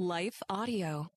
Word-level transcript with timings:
Life 0.00 0.42
Audio. 0.48 1.10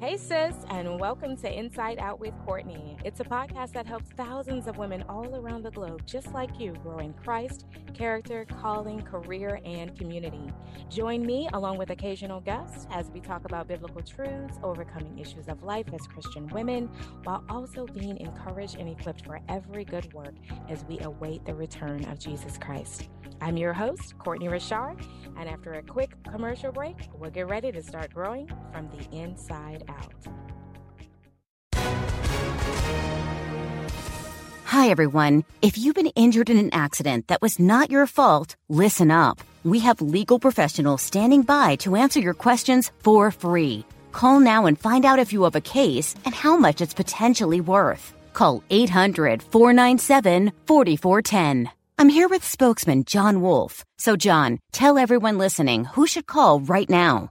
Hey, 0.00 0.16
sis, 0.16 0.54
and 0.70 0.98
welcome 0.98 1.36
to 1.36 1.58
Inside 1.58 1.98
Out 1.98 2.20
with 2.20 2.32
Courtnaye. 2.46 2.98
It's 3.04 3.20
a 3.20 3.24
podcast 3.24 3.72
that 3.72 3.84
helps 3.84 4.08
thousands 4.16 4.66
of 4.66 4.78
women 4.78 5.04
all 5.10 5.36
around 5.36 5.62
the 5.62 5.70
globe, 5.72 6.06
just 6.06 6.32
like 6.32 6.58
you, 6.58 6.72
grow 6.82 7.00
in 7.00 7.12
Christ, 7.12 7.66
character, 7.92 8.46
calling, 8.46 9.02
career, 9.02 9.60
and 9.62 9.94
community. 9.98 10.50
Join 10.88 11.26
me 11.26 11.50
along 11.52 11.76
with 11.76 11.90
occasional 11.90 12.40
guests 12.40 12.86
as 12.90 13.10
we 13.10 13.20
talk 13.20 13.44
about 13.44 13.68
biblical 13.68 14.00
truths, 14.00 14.56
overcoming 14.62 15.18
issues 15.18 15.48
of 15.48 15.62
life 15.62 15.92
as 15.92 16.06
Christian 16.06 16.46
women, 16.46 16.88
while 17.24 17.44
also 17.50 17.84
being 17.84 18.16
encouraged 18.16 18.78
and 18.78 18.88
equipped 18.88 19.26
for 19.26 19.38
every 19.50 19.84
good 19.84 20.10
work 20.14 20.34
as 20.70 20.82
we 20.86 20.98
await 21.00 21.44
the 21.44 21.54
return 21.54 22.06
of 22.06 22.18
Jesus 22.18 22.56
Christ. 22.56 23.10
I'm 23.42 23.56
your 23.56 23.72
host, 23.72 24.18
Courtnaye 24.18 24.50
Richard, 24.50 24.96
and 25.38 25.48
after 25.48 25.72
a 25.74 25.82
quick 25.82 26.10
commercial 26.24 26.72
break, 26.72 26.96
we'll 27.14 27.30
get 27.30 27.48
ready 27.48 27.72
to 27.72 27.82
start 27.82 28.12
growing 28.12 28.50
from 28.70 28.90
the 28.90 29.16
inside 29.16 29.84
out. 29.90 30.12
Hi, 34.64 34.88
everyone. 34.88 35.44
If 35.62 35.76
you've 35.78 35.96
been 35.96 36.12
injured 36.14 36.48
in 36.48 36.56
an 36.56 36.70
accident 36.72 37.26
that 37.26 37.42
was 37.42 37.58
not 37.58 37.90
your 37.90 38.06
fault, 38.06 38.54
listen 38.68 39.10
up. 39.10 39.40
We 39.64 39.80
have 39.80 40.00
legal 40.00 40.38
professionals 40.38 41.02
standing 41.02 41.42
by 41.42 41.76
to 41.82 41.96
answer 41.96 42.20
your 42.20 42.34
questions 42.34 42.92
for 43.02 43.30
free. 43.30 43.84
Call 44.12 44.40
now 44.40 44.66
and 44.66 44.78
find 44.78 45.04
out 45.04 45.18
if 45.18 45.32
you 45.32 45.42
have 45.42 45.56
a 45.56 45.60
case 45.60 46.14
and 46.24 46.34
how 46.34 46.56
much 46.56 46.80
it's 46.80 46.94
potentially 46.94 47.60
worth. 47.60 48.14
Call 48.32 48.62
800 48.70 49.42
497 49.42 50.52
4410. 50.66 51.70
I'm 51.98 52.08
here 52.08 52.28
with 52.28 52.44
spokesman 52.44 53.04
John 53.04 53.42
Wolf. 53.42 53.84
So, 53.98 54.16
John, 54.16 54.58
tell 54.72 54.96
everyone 54.96 55.36
listening 55.36 55.84
who 55.84 56.06
should 56.06 56.26
call 56.26 56.60
right 56.60 56.88
now. 56.88 57.30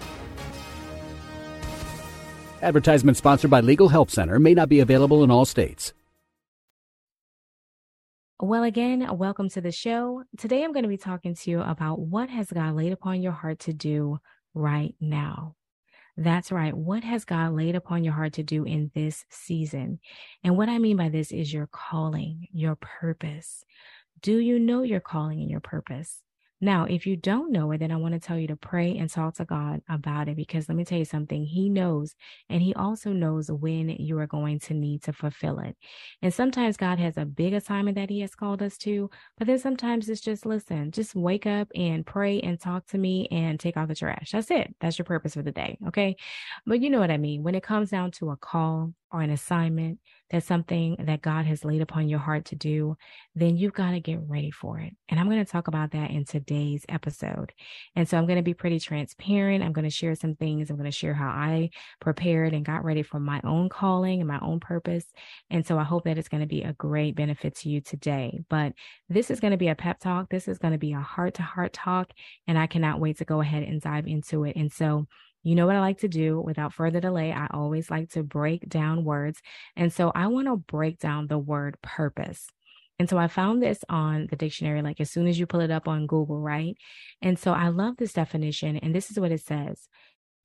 Advertisement 2.61 3.17
sponsored 3.17 3.49
by 3.49 3.61
Legal 3.61 3.89
Help 3.89 4.11
Center 4.11 4.37
may 4.37 4.53
not 4.53 4.69
be 4.69 4.79
available 4.79 5.23
in 5.23 5.31
all 5.31 5.45
states. 5.45 5.93
Well, 8.39 8.63
again, 8.63 9.07
welcome 9.17 9.49
to 9.49 9.61
the 9.61 9.71
show. 9.71 10.23
Today 10.37 10.63
I'm 10.63 10.71
going 10.71 10.83
to 10.83 10.89
be 10.89 10.97
talking 10.97 11.35
to 11.35 11.51
you 11.51 11.61
about 11.61 11.99
what 11.99 12.29
has 12.29 12.51
God 12.51 12.75
laid 12.75 12.91
upon 12.91 13.21
your 13.21 13.33
heart 13.33 13.59
to 13.61 13.73
do 13.73 14.19
right 14.53 14.95
now. 14.99 15.55
That's 16.17 16.51
right. 16.51 16.75
What 16.75 17.03
has 17.03 17.23
God 17.23 17.53
laid 17.53 17.75
upon 17.75 18.03
your 18.03 18.13
heart 18.13 18.33
to 18.33 18.43
do 18.43 18.63
in 18.63 18.91
this 18.93 19.25
season? 19.29 19.99
And 20.43 20.57
what 20.57 20.69
I 20.69 20.77
mean 20.77 20.97
by 20.97 21.09
this 21.09 21.31
is 21.31 21.53
your 21.53 21.67
calling, 21.67 22.47
your 22.51 22.75
purpose. 22.75 23.63
Do 24.21 24.37
you 24.37 24.59
know 24.59 24.83
your 24.83 24.99
calling 24.99 25.39
and 25.39 25.49
your 25.49 25.61
purpose? 25.61 26.21
Now, 26.63 26.85
if 26.85 27.07
you 27.07 27.17
don't 27.17 27.51
know 27.51 27.71
it, 27.71 27.79
then 27.79 27.91
I 27.91 27.95
want 27.95 28.13
to 28.13 28.19
tell 28.19 28.37
you 28.37 28.47
to 28.47 28.55
pray 28.55 28.95
and 28.95 29.09
talk 29.09 29.35
to 29.35 29.45
God 29.45 29.81
about 29.89 30.29
it 30.29 30.35
because 30.35 30.69
let 30.69 30.75
me 30.75 30.85
tell 30.85 30.99
you 30.99 31.05
something. 31.05 31.43
He 31.43 31.69
knows, 31.69 32.15
and 32.49 32.61
He 32.61 32.73
also 32.75 33.11
knows 33.11 33.51
when 33.51 33.89
you 33.89 34.17
are 34.19 34.27
going 34.27 34.59
to 34.59 34.75
need 34.75 35.03
to 35.03 35.13
fulfill 35.13 35.59
it. 35.59 35.75
And 36.21 36.31
sometimes 36.31 36.77
God 36.77 36.99
has 36.99 37.17
a 37.17 37.25
big 37.25 37.53
assignment 37.53 37.95
that 37.95 38.11
He 38.11 38.21
has 38.21 38.35
called 38.35 38.61
us 38.61 38.77
to, 38.79 39.09
but 39.37 39.47
then 39.47 39.57
sometimes 39.57 40.07
it's 40.07 40.21
just 40.21 40.45
listen, 40.45 40.91
just 40.91 41.15
wake 41.15 41.47
up 41.47 41.67
and 41.75 42.05
pray 42.05 42.39
and 42.41 42.59
talk 42.59 42.85
to 42.87 42.97
me 42.97 43.27
and 43.31 43.59
take 43.59 43.75
out 43.75 43.87
the 43.87 43.95
trash. 43.95 44.31
That's 44.31 44.51
it. 44.51 44.75
That's 44.79 44.99
your 44.99 45.05
purpose 45.05 45.33
for 45.33 45.41
the 45.41 45.51
day. 45.51 45.79
Okay. 45.87 46.15
But 46.65 46.81
you 46.81 46.89
know 46.91 46.99
what 46.99 47.11
I 47.11 47.17
mean. 47.17 47.43
When 47.43 47.55
it 47.55 47.63
comes 47.63 47.89
down 47.89 48.11
to 48.11 48.29
a 48.29 48.37
call 48.37 48.93
or 49.11 49.21
an 49.21 49.29
assignment, 49.29 49.99
that's 50.29 50.47
something 50.47 50.95
that 50.99 51.21
God 51.21 51.45
has 51.45 51.65
laid 51.65 51.81
upon 51.81 52.07
your 52.07 52.19
heart 52.19 52.45
to 52.45 52.55
do, 52.55 52.95
then 53.35 53.57
you've 53.57 53.73
got 53.73 53.91
to 53.91 53.99
get 53.99 54.19
ready 54.25 54.49
for 54.49 54.79
it. 54.79 54.93
And 55.09 55.19
I'm 55.19 55.29
going 55.29 55.43
to 55.43 55.51
talk 55.51 55.67
about 55.67 55.91
that 55.91 56.11
in 56.11 56.23
today's 56.23 56.85
episode. 56.87 57.51
And 57.95 58.07
so 58.07 58.17
I'm 58.17 58.25
going 58.25 58.37
to 58.37 58.43
be 58.43 58.53
pretty 58.53 58.79
transparent. 58.79 59.63
I'm 59.63 59.73
going 59.73 59.83
to 59.83 59.91
share 59.91 60.15
some 60.15 60.35
things. 60.35 60.69
I'm 60.69 60.77
going 60.77 60.89
to 60.89 60.97
share 60.97 61.13
how 61.13 61.27
I 61.27 61.71
prepared 61.99 62.53
and 62.53 62.63
got 62.65 62.85
ready 62.85 63.03
for 63.03 63.19
my 63.19 63.41
own 63.43 63.67
calling 63.67 64.21
and 64.21 64.27
my 64.27 64.39
own 64.39 64.61
purpose. 64.61 65.05
And 65.49 65.67
so 65.67 65.77
I 65.77 65.83
hope 65.83 66.05
that 66.05 66.17
it's 66.17 66.29
going 66.29 66.41
to 66.41 66.47
be 66.47 66.63
a 66.63 66.73
great 66.73 67.15
benefit 67.15 67.55
to 67.57 67.69
you 67.69 67.81
today. 67.81 68.39
But 68.49 68.73
this 69.09 69.29
is 69.29 69.41
going 69.41 69.51
to 69.51 69.57
be 69.57 69.67
a 69.67 69.75
pep 69.75 69.99
talk. 69.99 70.29
This 70.29 70.47
is 70.47 70.57
going 70.57 70.73
to 70.73 70.77
be 70.77 70.93
a 70.93 70.99
heart 70.99 71.33
to 71.35 71.43
heart 71.43 71.73
talk. 71.73 72.11
And 72.47 72.57
I 72.57 72.67
cannot 72.67 73.01
wait 73.01 73.17
to 73.17 73.25
go 73.25 73.41
ahead 73.41 73.63
and 73.63 73.81
dive 73.81 74.07
into 74.07 74.45
it. 74.45 74.55
And 74.55 74.71
so 74.71 75.07
you 75.43 75.55
know 75.55 75.65
what 75.65 75.75
I 75.75 75.79
like 75.79 75.99
to 75.99 76.07
do 76.07 76.39
without 76.39 76.73
further 76.73 76.99
delay? 76.99 77.31
I 77.31 77.47
always 77.51 77.89
like 77.89 78.11
to 78.11 78.23
break 78.23 78.67
down 78.69 79.03
words. 79.03 79.41
And 79.75 79.91
so 79.91 80.11
I 80.13 80.27
want 80.27 80.47
to 80.47 80.55
break 80.55 80.99
down 80.99 81.27
the 81.27 81.39
word 81.39 81.77
purpose. 81.81 82.47
And 82.99 83.09
so 83.09 83.17
I 83.17 83.27
found 83.27 83.63
this 83.63 83.83
on 83.89 84.27
the 84.29 84.35
dictionary, 84.35 84.83
like 84.83 85.01
as 85.01 85.09
soon 85.09 85.27
as 85.27 85.39
you 85.39 85.47
pull 85.47 85.61
it 85.61 85.71
up 85.71 85.87
on 85.87 86.05
Google, 86.05 86.39
right? 86.39 86.77
And 87.21 87.39
so 87.39 87.51
I 87.51 87.69
love 87.69 87.97
this 87.97 88.13
definition. 88.13 88.77
And 88.77 88.93
this 88.93 89.09
is 89.09 89.19
what 89.19 89.31
it 89.31 89.41
says 89.41 89.87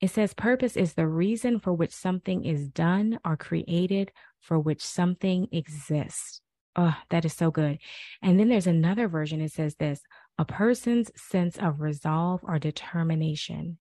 it 0.01 0.11
says, 0.11 0.35
purpose 0.35 0.77
is 0.77 0.93
the 0.93 1.07
reason 1.07 1.59
for 1.59 1.73
which 1.73 1.93
something 1.93 2.45
is 2.45 2.69
done 2.69 3.19
or 3.25 3.37
created, 3.37 4.13
for 4.41 4.59
which 4.59 4.85
something 4.85 5.49
exists. 5.53 6.43
Oh, 6.77 6.95
that 7.09 7.25
is 7.25 7.33
so 7.33 7.51
good. 7.51 7.79
And 8.23 8.39
then 8.39 8.49
there's 8.49 8.67
another 8.67 9.09
version. 9.09 9.41
It 9.41 9.53
says 9.53 9.77
this 9.77 10.01
a 10.39 10.45
person's 10.45 11.11
sense 11.17 11.57
of 11.57 11.81
resolve 11.81 12.41
or 12.43 12.59
determination. 12.59 13.79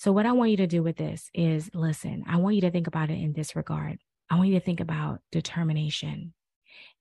So, 0.00 0.12
what 0.12 0.24
I 0.24 0.32
want 0.32 0.50
you 0.50 0.56
to 0.56 0.66
do 0.66 0.82
with 0.82 0.96
this 0.96 1.30
is 1.34 1.70
listen, 1.74 2.24
I 2.26 2.38
want 2.38 2.54
you 2.54 2.62
to 2.62 2.70
think 2.70 2.86
about 2.86 3.10
it 3.10 3.20
in 3.20 3.34
this 3.34 3.54
regard. 3.54 3.98
I 4.30 4.36
want 4.36 4.48
you 4.48 4.58
to 4.58 4.64
think 4.64 4.80
about 4.80 5.20
determination. 5.30 6.32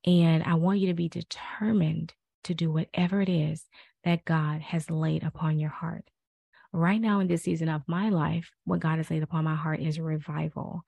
And 0.05 0.43
I 0.43 0.55
want 0.55 0.79
you 0.79 0.87
to 0.87 0.93
be 0.93 1.07
determined 1.07 2.13
to 2.43 2.53
do 2.53 2.69
whatever 2.69 3.21
it 3.21 3.29
is 3.29 3.63
that 4.03 4.25
God 4.25 4.59
has 4.59 4.91
laid 4.91 5.23
upon 5.23 5.59
your 5.59 5.69
heart 5.69 6.09
right 6.71 7.01
now 7.01 7.19
in 7.19 7.27
this 7.27 7.43
season 7.43 7.69
of 7.69 7.81
my 7.87 8.09
life, 8.09 8.51
what 8.65 8.79
God 8.79 8.97
has 8.97 9.09
laid 9.09 9.23
upon 9.23 9.43
my 9.43 9.55
heart 9.55 9.79
is 9.79 9.99
revival. 9.99 10.83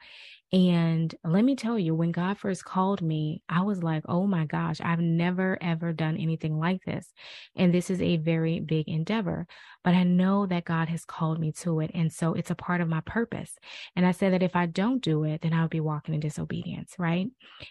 And 0.53 1.13
let 1.23 1.45
me 1.45 1.55
tell 1.55 1.79
you, 1.79 1.95
when 1.95 2.11
God 2.11 2.37
first 2.37 2.65
called 2.65 3.01
me, 3.01 3.41
I 3.47 3.61
was 3.61 3.81
like, 3.81 4.03
oh 4.09 4.27
my 4.27 4.45
gosh, 4.45 4.81
I've 4.81 4.99
never 4.99 5.57
ever 5.61 5.93
done 5.93 6.17
anything 6.17 6.59
like 6.59 6.83
this. 6.83 7.13
And 7.55 7.73
this 7.73 7.89
is 7.89 8.01
a 8.01 8.17
very 8.17 8.59
big 8.59 8.89
endeavor, 8.89 9.47
but 9.83 9.93
I 9.93 10.03
know 10.03 10.45
that 10.47 10.65
God 10.65 10.89
has 10.89 11.05
called 11.05 11.39
me 11.39 11.53
to 11.59 11.79
it. 11.79 11.91
And 11.93 12.11
so 12.11 12.33
it's 12.33 12.51
a 12.51 12.55
part 12.55 12.81
of 12.81 12.89
my 12.89 13.01
purpose. 13.01 13.57
And 13.95 14.05
I 14.05 14.11
said 14.11 14.33
that 14.33 14.43
if 14.43 14.55
I 14.55 14.65
don't 14.65 15.01
do 15.01 15.23
it, 15.23 15.41
then 15.41 15.53
I'll 15.53 15.69
be 15.69 15.79
walking 15.79 16.13
in 16.13 16.19
disobedience, 16.19 16.95
right? 16.99 17.27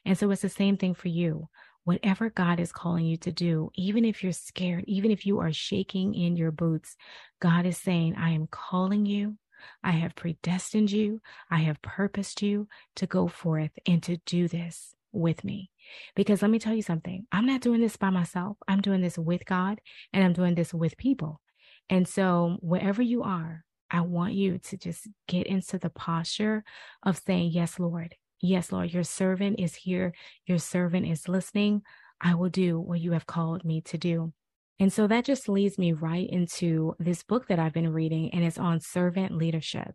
And 0.06 0.16
so 0.16 0.30
it's 0.30 0.42
the 0.42 0.48
same 0.48 0.78
thing 0.78 0.94
for 0.94 1.08
you 1.08 1.48
whatever 1.84 2.30
God 2.30 2.60
is 2.60 2.72
calling 2.72 3.06
you 3.06 3.16
to 3.18 3.32
do, 3.32 3.70
even 3.74 4.04
if 4.04 4.22
you're 4.22 4.32
scared, 4.32 4.84
even 4.86 5.10
if 5.10 5.26
you 5.26 5.40
are 5.40 5.52
shaking 5.52 6.14
in 6.14 6.36
your 6.36 6.50
boots, 6.50 6.96
God 7.40 7.66
is 7.66 7.78
saying, 7.78 8.16
I 8.16 8.30
am 8.30 8.46
calling 8.50 9.06
you. 9.06 9.36
I 9.82 9.92
have 9.92 10.14
predestined 10.14 10.90
you. 10.90 11.20
I 11.50 11.58
have 11.58 11.82
purposed 11.82 12.42
you 12.42 12.68
to 12.96 13.06
go 13.06 13.28
forth 13.28 13.72
and 13.86 14.02
to 14.04 14.18
do 14.26 14.48
this 14.48 14.94
with 15.12 15.44
me. 15.44 15.70
Because 16.14 16.42
let 16.42 16.50
me 16.50 16.58
tell 16.58 16.74
you 16.74 16.82
something 16.82 17.26
I'm 17.32 17.46
not 17.46 17.60
doing 17.60 17.80
this 17.80 17.96
by 17.96 18.10
myself. 18.10 18.56
I'm 18.68 18.80
doing 18.80 19.00
this 19.00 19.18
with 19.18 19.44
God 19.44 19.80
and 20.12 20.24
I'm 20.24 20.32
doing 20.32 20.54
this 20.54 20.72
with 20.72 20.96
people. 20.96 21.40
And 21.88 22.06
so, 22.06 22.56
wherever 22.60 23.02
you 23.02 23.22
are, 23.22 23.64
I 23.90 24.02
want 24.02 24.34
you 24.34 24.58
to 24.58 24.76
just 24.76 25.08
get 25.26 25.46
into 25.46 25.78
the 25.78 25.90
posture 25.90 26.62
of 27.02 27.18
saying, 27.18 27.50
Yes, 27.52 27.78
Lord. 27.78 28.14
Yes, 28.40 28.72
Lord, 28.72 28.92
your 28.92 29.04
servant 29.04 29.60
is 29.60 29.74
here. 29.74 30.14
Your 30.46 30.58
servant 30.58 31.06
is 31.06 31.28
listening. 31.28 31.82
I 32.20 32.34
will 32.34 32.48
do 32.48 32.80
what 32.80 33.00
you 33.00 33.12
have 33.12 33.26
called 33.26 33.64
me 33.64 33.80
to 33.82 33.98
do. 33.98 34.32
And 34.78 34.90
so 34.90 35.06
that 35.08 35.26
just 35.26 35.46
leads 35.46 35.76
me 35.76 35.92
right 35.92 36.26
into 36.28 36.94
this 36.98 37.22
book 37.22 37.48
that 37.48 37.58
I've 37.58 37.74
been 37.74 37.92
reading, 37.92 38.32
and 38.32 38.42
it's 38.42 38.56
on 38.56 38.80
servant 38.80 39.36
leadership. 39.36 39.94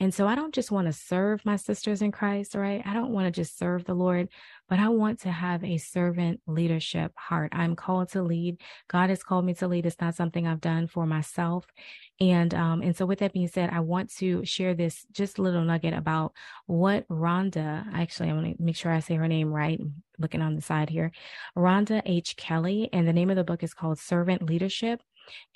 And 0.00 0.12
so 0.12 0.26
I 0.26 0.34
don't 0.34 0.52
just 0.52 0.72
want 0.72 0.88
to 0.88 0.92
serve 0.92 1.44
my 1.44 1.54
sisters 1.54 2.02
in 2.02 2.10
Christ, 2.10 2.56
right? 2.56 2.82
I 2.84 2.92
don't 2.92 3.12
want 3.12 3.32
to 3.32 3.40
just 3.40 3.56
serve 3.56 3.84
the 3.84 3.94
Lord, 3.94 4.28
but 4.68 4.78
I 4.78 4.88
want 4.88 5.20
to 5.20 5.30
have 5.30 5.62
a 5.62 5.78
servant 5.78 6.40
leadership 6.46 7.12
heart. 7.16 7.52
I'm 7.54 7.76
called 7.76 8.10
to 8.10 8.22
lead. 8.22 8.60
God 8.88 9.10
has 9.10 9.22
called 9.22 9.44
me 9.44 9.54
to 9.54 9.68
lead. 9.68 9.86
It's 9.86 10.00
not 10.00 10.14
something 10.14 10.46
I've 10.46 10.60
done 10.60 10.86
for 10.86 11.06
myself. 11.06 11.66
And 12.20 12.54
um, 12.54 12.82
and 12.82 12.96
so 12.96 13.06
with 13.06 13.18
that 13.20 13.32
being 13.32 13.48
said, 13.48 13.70
I 13.70 13.80
want 13.80 14.12
to 14.16 14.44
share 14.44 14.74
this 14.74 15.06
just 15.12 15.38
little 15.38 15.64
nugget 15.64 15.94
about 15.94 16.32
what 16.66 17.06
Rhonda, 17.08 17.84
actually 17.92 18.30
I 18.30 18.32
want 18.32 18.56
to 18.56 18.62
make 18.62 18.76
sure 18.76 18.92
I 18.92 19.00
say 19.00 19.14
her 19.14 19.28
name 19.28 19.52
right, 19.52 19.80
looking 20.18 20.42
on 20.42 20.56
the 20.56 20.62
side 20.62 20.90
here. 20.90 21.12
Rhonda 21.56 22.02
H. 22.04 22.36
Kelley, 22.36 22.88
and 22.92 23.06
the 23.06 23.12
name 23.12 23.30
of 23.30 23.36
the 23.36 23.44
book 23.44 23.62
is 23.62 23.74
called 23.74 23.98
Servant 23.98 24.42
Leadership 24.42 25.00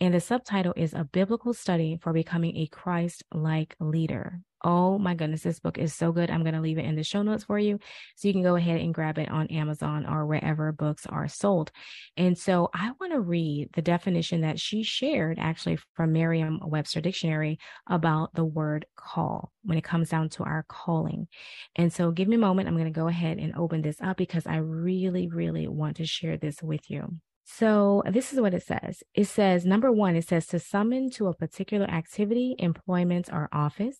And 0.00 0.14
the 0.14 0.20
subtitle 0.20 0.74
is 0.76 0.94
A 0.94 1.04
Biblical 1.04 1.54
Study 1.54 1.98
for 2.00 2.12
Becoming 2.12 2.56
a 2.56 2.66
Christ 2.66 3.24
like 3.32 3.76
Leader. 3.80 4.40
Oh 4.62 4.98
my 4.98 5.14
goodness, 5.14 5.42
this 5.42 5.58
book 5.58 5.78
is 5.78 5.94
so 5.94 6.12
good. 6.12 6.30
I'm 6.30 6.42
going 6.42 6.54
to 6.54 6.60
leave 6.60 6.76
it 6.76 6.84
in 6.84 6.94
the 6.94 7.02
show 7.02 7.22
notes 7.22 7.44
for 7.44 7.58
you 7.58 7.78
so 8.16 8.28
you 8.28 8.34
can 8.34 8.42
go 8.42 8.56
ahead 8.56 8.80
and 8.80 8.92
grab 8.92 9.18
it 9.18 9.30
on 9.30 9.46
Amazon 9.46 10.04
or 10.04 10.26
wherever 10.26 10.70
books 10.70 11.06
are 11.06 11.28
sold. 11.28 11.72
And 12.18 12.36
so 12.36 12.68
I 12.74 12.90
want 13.00 13.12
to 13.12 13.20
read 13.20 13.70
the 13.74 13.80
definition 13.80 14.42
that 14.42 14.60
she 14.60 14.82
shared 14.82 15.38
actually 15.38 15.78
from 15.94 16.12
Merriam 16.12 16.60
Webster 16.62 17.00
Dictionary 17.00 17.58
about 17.88 18.34
the 18.34 18.44
word 18.44 18.84
call 18.96 19.50
when 19.62 19.78
it 19.78 19.84
comes 19.84 20.10
down 20.10 20.28
to 20.30 20.44
our 20.44 20.66
calling. 20.68 21.28
And 21.76 21.90
so 21.90 22.10
give 22.10 22.28
me 22.28 22.36
a 22.36 22.40
moment. 22.40 22.68
I'm 22.68 22.76
going 22.76 22.84
to 22.84 22.90
go 22.90 23.08
ahead 23.08 23.38
and 23.38 23.56
open 23.56 23.80
this 23.80 24.00
up 24.02 24.18
because 24.18 24.46
I 24.46 24.56
really, 24.56 25.26
really 25.28 25.68
want 25.68 25.96
to 25.96 26.06
share 26.06 26.36
this 26.36 26.62
with 26.62 26.90
you. 26.90 27.18
So 27.44 28.02
this 28.08 28.32
is 28.32 28.40
what 28.40 28.54
it 28.54 28.62
says. 28.62 29.02
It 29.14 29.26
says, 29.26 29.66
number 29.66 29.90
one, 29.90 30.16
it 30.16 30.26
says 30.26 30.46
to 30.48 30.58
summon 30.58 31.10
to 31.10 31.26
a 31.26 31.34
particular 31.34 31.86
activity, 31.86 32.54
employment, 32.58 33.28
or 33.32 33.48
office. 33.52 33.98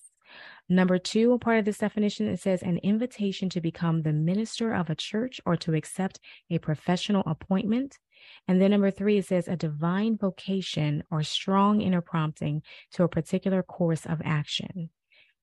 Number 0.68 0.98
two, 0.98 1.36
part 1.38 1.58
of 1.58 1.64
this 1.64 1.78
definition, 1.78 2.28
it 2.28 2.38
says 2.38 2.62
an 2.62 2.78
invitation 2.78 3.48
to 3.50 3.60
become 3.60 4.02
the 4.02 4.12
minister 4.12 4.72
of 4.72 4.88
a 4.88 4.94
church 4.94 5.40
or 5.44 5.56
to 5.56 5.74
accept 5.74 6.20
a 6.48 6.58
professional 6.58 7.24
appointment. 7.26 7.98
And 8.46 8.62
then 8.62 8.70
number 8.70 8.92
three, 8.92 9.18
it 9.18 9.26
says 9.26 9.48
a 9.48 9.56
divine 9.56 10.16
vocation 10.16 11.02
or 11.10 11.24
strong 11.24 11.80
inner 11.80 12.00
prompting 12.00 12.62
to 12.92 13.02
a 13.02 13.08
particular 13.08 13.64
course 13.64 14.06
of 14.06 14.22
action. 14.24 14.90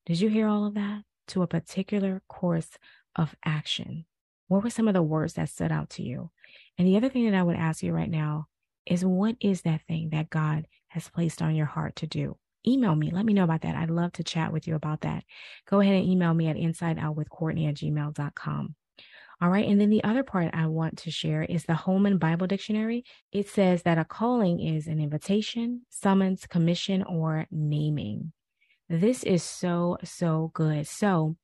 Did 0.06 0.22
you 0.22 0.30
hear 0.30 0.48
all 0.48 0.66
of 0.66 0.76
that? 0.76 1.02
To 1.30 1.42
a 1.42 1.48
particular 1.48 2.22
course 2.30 2.70
of 3.14 3.36
action. 3.44 4.06
What 4.48 4.64
were 4.64 4.70
some 4.70 4.88
of 4.88 4.94
the 4.94 5.04
words 5.04 5.34
that 5.34 5.50
stood 5.50 5.72
out 5.72 5.90
to 5.92 6.04
you? 6.04 6.32
And 6.78 6.88
the 6.88 6.98
other 6.98 7.10
thing 7.10 7.30
that 7.30 7.38
I 7.38 7.44
would 7.44 7.56
ask 7.56 7.84
you 7.84 7.94
right 7.94 8.10
now 8.10 8.48
is 8.86 9.04
what 9.04 9.36
is 9.42 9.64
that 9.64 9.82
thing 9.88 10.10
that 10.12 10.30
God 10.30 10.68
has 10.90 11.10
placed 11.10 11.42
on 11.42 11.56
your 11.56 11.66
heart 11.66 11.98
to 11.98 12.08
do? 12.08 12.38
email 12.68 12.96
me. 12.96 13.12
Let 13.12 13.26
me 13.26 13.34
know 13.34 13.44
about 13.44 13.62
that. 13.62 13.76
I'd 13.76 13.90
love 13.90 14.12
to 14.14 14.24
chat 14.24 14.52
with 14.52 14.68
you 14.68 14.76
about 14.76 15.02
that. 15.02 15.24
Go 15.70 15.80
ahead 15.80 15.96
and 15.96 16.06
email 16.06 16.34
me 16.34 16.48
at 16.48 16.58
insideoutwithcourtnaye 16.58 17.70
at 17.70 17.76
gmail.com. 17.76 18.76
All 19.40 19.50
right. 19.50 19.68
And 19.68 19.80
then 19.80 19.92
the 19.92 20.04
other 20.04 20.24
part 20.24 20.50
I 20.54 20.66
want 20.66 20.98
to 21.00 21.12
share 21.12 21.44
is 21.44 21.66
the 21.66 21.76
Holman 21.76 22.18
Bible 22.18 22.48
Dictionary. 22.48 23.06
It 23.32 23.48
says 23.48 23.84
that 23.84 24.00
a 24.00 24.06
calling 24.06 24.60
is 24.60 24.88
an 24.88 25.00
invitation, 25.00 25.84
summons, 25.90 26.48
commission, 26.48 27.04
or 27.04 27.46
naming. 27.52 28.34
This 28.90 29.24
is 29.24 29.44
so, 29.44 29.98
so 30.04 30.50
good. 30.54 30.88
So, 30.88 31.36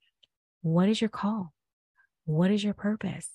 what 0.61 0.89
is 0.89 1.01
your 1.01 1.09
call? 1.09 1.52
What 2.25 2.51
is 2.51 2.63
your 2.63 2.73
purpose? 2.73 3.29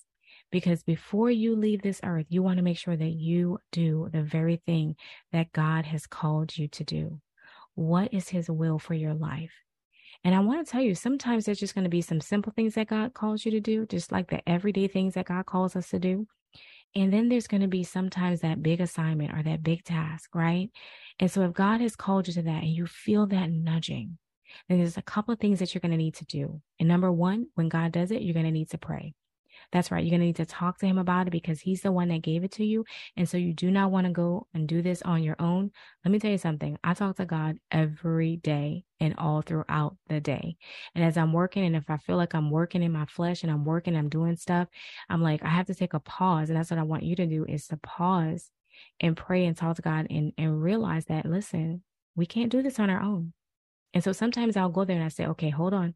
Because 0.51 0.83
before 0.83 1.29
you 1.29 1.55
leave 1.55 1.81
this 1.81 2.01
earth, 2.03 2.25
you 2.29 2.41
want 2.41 2.57
to 2.57 2.63
make 2.63 2.77
sure 2.77 2.95
that 2.95 3.11
you 3.11 3.59
do 3.71 4.09
the 4.11 4.23
very 4.23 4.61
thing 4.65 4.95
that 5.31 5.51
God 5.53 5.85
has 5.85 6.07
called 6.07 6.57
you 6.57 6.67
to 6.69 6.83
do. 6.83 7.19
What 7.75 8.13
is 8.13 8.29
His 8.29 8.49
will 8.49 8.79
for 8.79 8.95
your 8.95 9.13
life? 9.13 9.53
And 10.23 10.35
I 10.35 10.39
want 10.39 10.65
to 10.65 10.69
tell 10.69 10.81
you, 10.81 10.95
sometimes 10.95 11.45
there's 11.45 11.59
just 11.59 11.75
going 11.75 11.83
to 11.83 11.89
be 11.89 12.01
some 12.01 12.19
simple 12.19 12.51
things 12.53 12.73
that 12.75 12.87
God 12.87 13.13
calls 13.13 13.45
you 13.45 13.51
to 13.51 13.61
do, 13.61 13.85
just 13.85 14.11
like 14.11 14.29
the 14.29 14.47
everyday 14.49 14.87
things 14.87 15.13
that 15.13 15.27
God 15.27 15.45
calls 15.45 15.75
us 15.75 15.89
to 15.89 15.99
do. 15.99 16.27
And 16.95 17.13
then 17.13 17.29
there's 17.29 17.47
going 17.47 17.61
to 17.61 17.67
be 17.67 17.83
sometimes 17.83 18.41
that 18.41 18.63
big 18.63 18.81
assignment 18.81 19.37
or 19.37 19.43
that 19.43 19.63
big 19.63 19.83
task, 19.83 20.33
right? 20.33 20.69
And 21.19 21.29
so 21.29 21.43
if 21.43 21.53
God 21.53 21.81
has 21.81 21.95
called 21.95 22.27
you 22.27 22.33
to 22.33 22.41
that 22.41 22.63
and 22.63 22.69
you 22.69 22.87
feel 22.87 23.27
that 23.27 23.51
nudging, 23.51 24.17
then 24.67 24.79
there's 24.79 24.97
a 24.97 25.01
couple 25.01 25.33
of 25.33 25.39
things 25.39 25.59
that 25.59 25.73
you're 25.73 25.81
going 25.81 25.91
to 25.91 25.97
need 25.97 26.15
to 26.15 26.25
do. 26.25 26.61
And 26.79 26.87
number 26.87 27.11
one, 27.11 27.47
when 27.55 27.69
God 27.69 27.91
does 27.91 28.11
it, 28.11 28.21
you're 28.21 28.33
going 28.33 28.45
to 28.45 28.51
need 28.51 28.69
to 28.71 28.77
pray. 28.77 29.13
That's 29.71 29.91
right. 29.91 30.03
You're 30.03 30.11
going 30.11 30.21
to 30.21 30.25
need 30.27 30.35
to 30.37 30.45
talk 30.45 30.79
to 30.79 30.85
him 30.85 30.97
about 30.97 31.27
it 31.27 31.31
because 31.31 31.59
he's 31.59 31.81
the 31.81 31.91
one 31.91 32.07
that 32.09 32.21
gave 32.21 32.43
it 32.43 32.51
to 32.53 32.65
you. 32.65 32.85
And 33.17 33.29
so 33.29 33.37
you 33.37 33.53
do 33.53 33.69
not 33.69 33.91
want 33.91 34.07
to 34.07 34.13
go 34.13 34.47
and 34.53 34.67
do 34.67 34.81
this 34.81 35.01
on 35.03 35.21
your 35.21 35.35
own. 35.39 35.71
Let 36.03 36.11
me 36.11 36.19
tell 36.19 36.31
you 36.31 36.37
something. 36.37 36.77
I 36.83 36.93
talk 36.93 37.17
to 37.17 37.25
God 37.25 37.57
every 37.71 38.37
day 38.37 38.85
and 38.99 39.15
all 39.17 39.41
throughout 39.41 39.97
the 40.07 40.19
day. 40.19 40.55
And 40.95 41.03
as 41.03 41.17
I'm 41.17 41.33
working, 41.33 41.65
and 41.65 41.75
if 41.75 41.89
I 41.89 41.97
feel 41.97 42.17
like 42.17 42.33
I'm 42.33 42.49
working 42.49 42.83
in 42.83 42.91
my 42.91 43.05
flesh 43.05 43.43
and 43.43 43.51
I'm 43.51 43.65
working, 43.65 43.95
I'm 43.95 44.09
doing 44.09 44.35
stuff, 44.37 44.67
I'm 45.09 45.21
like, 45.21 45.43
I 45.43 45.49
have 45.49 45.67
to 45.67 45.75
take 45.75 45.93
a 45.93 45.99
pause. 45.99 46.49
And 46.49 46.57
that's 46.57 46.71
what 46.71 46.79
I 46.79 46.83
want 46.83 47.03
you 47.03 47.15
to 47.17 47.25
do 47.25 47.45
is 47.45 47.67
to 47.67 47.77
pause 47.77 48.49
and 48.99 49.15
pray 49.15 49.45
and 49.45 49.55
talk 49.55 49.75
to 49.75 49.81
God 49.81 50.07
and, 50.09 50.33
and 50.37 50.61
realize 50.61 51.05
that, 51.05 51.25
listen, 51.25 51.83
we 52.15 52.25
can't 52.25 52.51
do 52.51 52.61
this 52.61 52.79
on 52.79 52.89
our 52.89 53.01
own. 53.01 53.33
And 53.93 54.03
so 54.03 54.11
sometimes 54.11 54.55
I'll 54.55 54.69
go 54.69 54.85
there 54.85 54.95
and 54.95 55.05
I 55.05 55.09
say, 55.09 55.25
okay, 55.25 55.49
hold 55.49 55.73
on. 55.73 55.95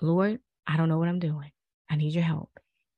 Lord, 0.00 0.40
I 0.66 0.76
don't 0.76 0.88
know 0.88 0.98
what 0.98 1.08
I'm 1.08 1.18
doing. 1.18 1.50
I 1.90 1.96
need 1.96 2.14
your 2.14 2.24
help 2.24 2.50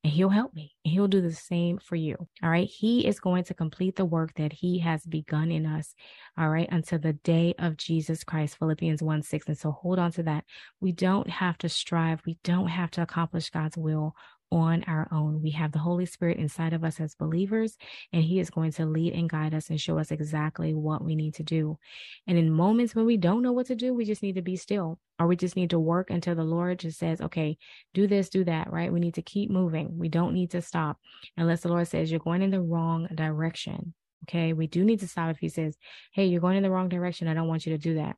and 0.04 0.12
he'll 0.12 0.28
help 0.28 0.52
me 0.54 0.74
and 0.84 0.92
he'll 0.92 1.08
do 1.08 1.20
the 1.20 1.32
same 1.32 1.78
for 1.78 1.94
you. 1.94 2.16
All 2.42 2.50
right. 2.50 2.68
He 2.68 3.06
is 3.06 3.20
going 3.20 3.44
to 3.44 3.54
complete 3.54 3.96
the 3.96 4.04
work 4.04 4.34
that 4.34 4.52
he 4.52 4.80
has 4.80 5.06
begun 5.06 5.50
in 5.52 5.64
us. 5.64 5.94
All 6.36 6.48
right. 6.48 6.68
Until 6.70 6.98
the 6.98 7.12
day 7.12 7.54
of 7.58 7.76
Jesus 7.76 8.24
Christ, 8.24 8.58
Philippians 8.58 9.02
1 9.02 9.22
6. 9.22 9.46
And 9.46 9.58
so 9.58 9.70
hold 9.70 9.98
on 9.98 10.10
to 10.12 10.24
that. 10.24 10.44
We 10.80 10.92
don't 10.92 11.30
have 11.30 11.56
to 11.58 11.68
strive. 11.68 12.22
We 12.26 12.38
don't 12.42 12.68
have 12.68 12.90
to 12.92 13.02
accomplish 13.02 13.50
God's 13.50 13.76
will 13.76 14.14
on 14.52 14.84
our 14.84 15.08
own. 15.10 15.42
We 15.42 15.50
have 15.52 15.72
the 15.72 15.78
Holy 15.78 16.04
Spirit 16.04 16.36
inside 16.36 16.74
of 16.74 16.84
us 16.84 17.00
as 17.00 17.14
believers, 17.14 17.76
and 18.12 18.22
He 18.22 18.38
is 18.38 18.50
going 18.50 18.70
to 18.72 18.86
lead 18.86 19.14
and 19.14 19.28
guide 19.28 19.54
us 19.54 19.70
and 19.70 19.80
show 19.80 19.98
us 19.98 20.10
exactly 20.10 20.74
what 20.74 21.02
we 21.02 21.16
need 21.16 21.34
to 21.36 21.42
do. 21.42 21.78
And 22.26 22.36
in 22.36 22.52
moments 22.52 22.94
when 22.94 23.06
we 23.06 23.16
don't 23.16 23.42
know 23.42 23.52
what 23.52 23.66
to 23.66 23.74
do, 23.74 23.94
we 23.94 24.04
just 24.04 24.22
need 24.22 24.34
to 24.34 24.42
be 24.42 24.56
still, 24.56 24.98
or 25.18 25.26
we 25.26 25.36
just 25.36 25.56
need 25.56 25.70
to 25.70 25.80
work 25.80 26.10
until 26.10 26.34
the 26.34 26.44
Lord 26.44 26.80
just 26.80 26.98
says, 26.98 27.20
okay, 27.22 27.56
do 27.94 28.06
this, 28.06 28.28
do 28.28 28.44
that, 28.44 28.70
right? 28.70 28.92
We 28.92 29.00
need 29.00 29.14
to 29.14 29.22
keep 29.22 29.50
moving. 29.50 29.96
We 29.98 30.08
don't 30.08 30.34
need 30.34 30.50
to 30.50 30.60
stop 30.60 30.98
unless 31.36 31.62
the 31.62 31.68
Lord 31.68 31.88
says 31.88 32.10
you're 32.10 32.20
going 32.20 32.42
in 32.42 32.50
the 32.50 32.60
wrong 32.60 33.08
direction. 33.14 33.94
Okay. 34.28 34.52
We 34.52 34.66
do 34.68 34.84
need 34.84 35.00
to 35.00 35.08
stop 35.08 35.30
if 35.30 35.38
He 35.38 35.48
says, 35.48 35.76
hey, 36.12 36.26
you're 36.26 36.40
going 36.40 36.56
in 36.56 36.62
the 36.62 36.70
wrong 36.70 36.90
direction. 36.90 37.26
I 37.26 37.34
don't 37.34 37.48
want 37.48 37.66
you 37.66 37.72
to 37.72 37.78
do 37.78 37.94
that. 37.94 38.16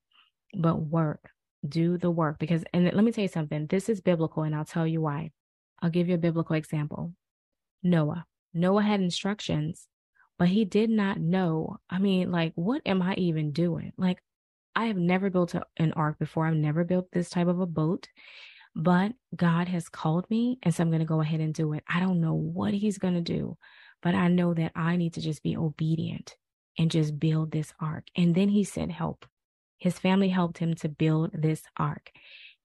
But 0.57 0.81
work, 0.81 1.31
do 1.67 1.97
the 1.97 2.11
work 2.11 2.39
because, 2.39 2.65
and 2.75 2.85
let 2.85 3.05
me 3.05 3.13
tell 3.13 3.23
you 3.23 3.29
something, 3.29 3.67
this 3.69 3.89
is 3.89 4.01
biblical, 4.01 4.43
and 4.43 4.55
I'll 4.55 4.65
tell 4.65 4.87
you 4.87 5.01
why. 5.01 5.31
I'll 5.85 5.91
give 5.91 6.09
you 6.09 6.15
a 6.15 6.19
biblical 6.19 6.57
example. 6.57 7.13
Noah. 7.83 8.25
Noah 8.55 8.83
had 8.83 9.01
instructions, 9.01 9.87
but 10.39 10.49
he 10.49 10.65
did 10.65 10.89
not 10.89 11.21
know. 11.21 11.77
I 11.91 11.99
mean, 11.99 12.33
like, 12.33 12.53
what 12.55 12.81
am 12.87 13.03
I 13.03 13.13
even 13.17 13.53
doing? 13.53 13.93
Like, 13.99 14.19
I 14.75 14.87
have 14.87 14.97
never 14.97 15.29
built 15.29 15.55
a, 15.55 15.67
an 15.77 15.93
ark 15.93 16.19
before. 16.19 16.47
I've 16.47 16.55
never 16.55 16.85
built 16.85 17.13
this 17.13 17.29
type 17.29 17.49
of 17.49 17.61
a 17.61 17.67
boat, 17.67 18.09
but 18.75 19.13
God 19.37 19.69
has 19.69 19.91
called 19.91 20.25
me. 20.31 20.59
And 20.63 20.75
so 20.75 20.83
I'm 20.83 20.89
going 20.89 21.01
to 21.01 21.05
go 21.05 21.21
ahead 21.21 21.41
and 21.41 21.53
do 21.53 21.75
it. 21.75 21.85
I 21.87 22.01
don't 22.01 22.23
know 22.23 22.33
what 22.33 22.73
he's 22.73 22.97
going 22.97 23.15
to 23.15 23.21
do, 23.21 23.59
but 24.03 24.15
I 24.15 24.29
know 24.29 24.55
that 24.55 24.73
I 24.75 24.97
need 24.97 25.13
to 25.15 25.21
just 25.21 25.43
be 25.43 25.55
obedient 25.55 26.35
and 26.79 26.91
just 26.91 27.21
build 27.21 27.51
this 27.51 27.75
ark. 27.79 28.05
And 28.17 28.35
then 28.35 28.49
he 28.49 28.65
sent 28.65 28.91
help. 28.91 29.27
His 29.77 29.99
family 29.99 30.31
helped 30.31 30.57
him 30.57 30.77
to 30.77 30.89
build 30.89 31.33
this 31.35 31.63
ark. 31.77 32.11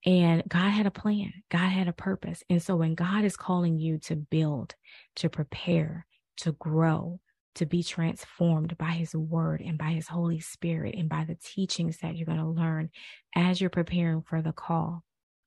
And 0.06 0.42
God 0.48 0.70
had 0.70 0.86
a 0.86 0.90
plan, 0.90 1.32
God 1.50 1.68
had 1.68 1.88
a 1.88 1.92
purpose. 1.92 2.42
And 2.48 2.62
so 2.62 2.76
when 2.76 2.94
God 2.94 3.24
is 3.24 3.36
calling 3.36 3.78
you 3.78 3.98
to 3.98 4.16
build, 4.16 4.74
to 5.16 5.28
prepare, 5.28 6.06
to 6.38 6.52
grow, 6.52 7.20
to 7.56 7.66
be 7.66 7.82
transformed 7.82 8.78
by 8.78 8.92
his 8.92 9.14
word 9.14 9.60
and 9.60 9.76
by 9.76 9.90
his 9.90 10.08
Holy 10.08 10.40
Spirit 10.40 10.94
and 10.96 11.08
by 11.08 11.24
the 11.24 11.34
teachings 11.34 11.98
that 11.98 12.16
you're 12.16 12.26
going 12.26 12.38
to 12.38 12.46
learn 12.46 12.90
as 13.34 13.60
you're 13.60 13.70
preparing 13.70 14.22
for 14.22 14.40
the 14.40 14.52
call, 14.52 15.02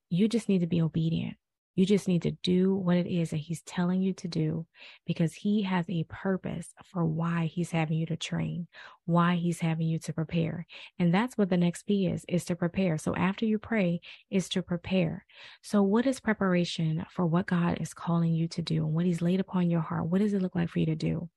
you 0.10 0.28
just 0.28 0.50
need 0.50 0.60
to 0.60 0.68
be 0.68 0.82
obedient. 0.82 1.38
You 1.76 1.86
just 1.86 2.08
need 2.08 2.22
to 2.24 2.32
do 2.32 2.76
what 2.76 2.98
it 2.98 3.08
is 3.08 3.32
that 3.32 3.38
he's 3.38 3.62
telling 3.64 4.02
you 4.02 4.14
to 4.14 4.28
do 4.28 4.66
because 5.08 5.34
he 5.34 5.64
has 5.64 5.86
a 5.90 6.04
purpose 6.04 6.68
for 6.86 7.04
why 7.04 7.46
he's 7.46 7.72
having 7.72 7.98
you 7.98 8.06
to 8.08 8.16
train, 8.16 8.68
why 9.06 9.36
he's 9.36 9.60
having 9.60 9.88
you 9.88 9.98
to 10.00 10.14
prepare. 10.14 10.68
And 11.00 11.14
that's 11.14 11.38
what 11.38 11.50
the 11.50 11.58
next 11.58 11.84
P 11.84 12.08
is, 12.08 12.26
is 12.28 12.46
to 12.46 12.56
prepare. 12.56 12.98
So 12.98 13.16
after 13.16 13.46
you 13.46 13.58
pray 13.58 14.02
is 14.30 14.50
to 14.50 14.62
prepare. 14.62 15.26
So 15.62 15.82
what 15.82 16.06
is 16.06 16.20
preparation 16.20 17.06
for 17.10 17.26
what 17.26 17.48
God 17.48 17.80
is 17.82 17.94
calling 17.94 18.34
you 18.34 18.48
to 18.50 18.62
do 18.62 18.86
and 18.86 18.94
what 18.94 19.06
he's 19.06 19.22
laid 19.22 19.40
upon 19.40 19.70
your 19.70 19.82
heart? 19.82 20.06
What 20.06 20.22
does 20.22 20.34
it 20.34 20.42
look 20.42 20.56
like 20.56 20.70
for 20.70 20.80
you 20.80 20.86
to 20.88 20.96
do? 20.96 21.30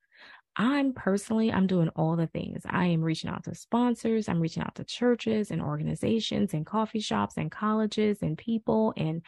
I'm 0.58 0.94
personally, 0.94 1.52
I'm 1.52 1.66
doing 1.66 1.90
all 1.90 2.16
the 2.16 2.28
things. 2.28 2.62
I 2.66 2.86
am 2.86 3.02
reaching 3.02 3.28
out 3.28 3.44
to 3.44 3.54
sponsors. 3.54 4.26
I'm 4.26 4.40
reaching 4.40 4.62
out 4.62 4.74
to 4.76 4.84
churches 4.84 5.50
and 5.50 5.60
organizations 5.60 6.54
and 6.54 6.64
coffee 6.64 7.00
shops 7.00 7.34
and 7.36 7.50
colleges 7.50 8.18
and 8.22 8.38
people 8.38 8.94
and 8.96 9.20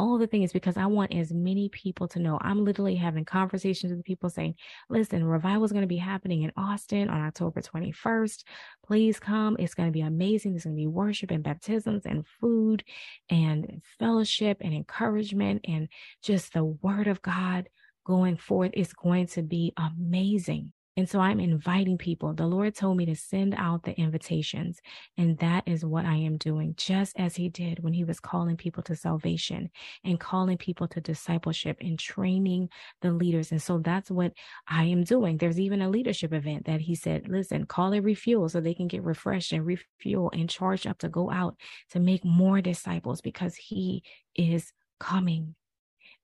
all 0.00 0.16
the 0.16 0.26
things 0.26 0.50
because 0.50 0.78
I 0.78 0.86
want 0.86 1.14
as 1.14 1.30
many 1.30 1.68
people 1.68 2.08
to 2.08 2.18
know. 2.18 2.38
I'm 2.40 2.64
literally 2.64 2.96
having 2.96 3.26
conversations 3.26 3.92
with 3.92 4.02
people 4.02 4.30
saying, 4.30 4.54
listen, 4.88 5.22
revival 5.22 5.64
is 5.64 5.72
going 5.72 5.82
to 5.82 5.86
be 5.86 5.98
happening 5.98 6.42
in 6.42 6.52
Austin 6.56 7.10
on 7.10 7.20
October 7.20 7.60
21st. 7.60 8.44
Please 8.86 9.20
come. 9.20 9.56
It's 9.58 9.74
going 9.74 9.88
to 9.88 9.92
be 9.92 10.00
amazing. 10.00 10.52
There's 10.52 10.64
going 10.64 10.74
to 10.74 10.80
be 10.80 10.86
worship 10.86 11.30
and 11.30 11.44
baptisms 11.44 12.06
and 12.06 12.24
food 12.40 12.82
and 13.28 13.82
fellowship 13.98 14.56
and 14.62 14.72
encouragement 14.72 15.66
and 15.68 15.86
just 16.22 16.54
the 16.54 16.64
word 16.64 17.06
of 17.06 17.20
God 17.20 17.68
going 18.06 18.38
forth 18.38 18.70
is 18.72 18.94
going 18.94 19.26
to 19.26 19.42
be 19.42 19.74
amazing. 19.76 20.72
And 21.00 21.08
so 21.08 21.18
I'm 21.18 21.40
inviting 21.40 21.96
people. 21.96 22.34
The 22.34 22.46
Lord 22.46 22.74
told 22.74 22.98
me 22.98 23.06
to 23.06 23.16
send 23.16 23.54
out 23.56 23.84
the 23.84 23.98
invitations. 23.98 24.80
And 25.16 25.38
that 25.38 25.62
is 25.64 25.82
what 25.82 26.04
I 26.04 26.16
am 26.16 26.36
doing, 26.36 26.74
just 26.76 27.18
as 27.18 27.34
He 27.34 27.48
did 27.48 27.82
when 27.82 27.94
He 27.94 28.04
was 28.04 28.20
calling 28.20 28.58
people 28.58 28.82
to 28.82 28.94
salvation 28.94 29.70
and 30.04 30.20
calling 30.20 30.58
people 30.58 30.86
to 30.88 31.00
discipleship 31.00 31.78
and 31.80 31.98
training 31.98 32.68
the 33.00 33.12
leaders. 33.12 33.50
And 33.50 33.62
so 33.62 33.78
that's 33.78 34.10
what 34.10 34.34
I 34.68 34.84
am 34.84 35.02
doing. 35.02 35.38
There's 35.38 35.58
even 35.58 35.80
a 35.80 35.88
leadership 35.88 36.34
event 36.34 36.66
that 36.66 36.82
He 36.82 36.94
said, 36.94 37.30
listen, 37.30 37.64
call 37.64 37.94
it 37.94 38.00
refuel 38.00 38.50
so 38.50 38.60
they 38.60 38.74
can 38.74 38.86
get 38.86 39.02
refreshed 39.02 39.52
and 39.52 39.64
refuel 39.64 40.30
and 40.34 40.50
charged 40.50 40.86
up 40.86 40.98
to 40.98 41.08
go 41.08 41.30
out 41.30 41.56
to 41.92 41.98
make 41.98 42.26
more 42.26 42.60
disciples 42.60 43.22
because 43.22 43.56
He 43.56 44.02
is 44.34 44.70
coming. 44.98 45.54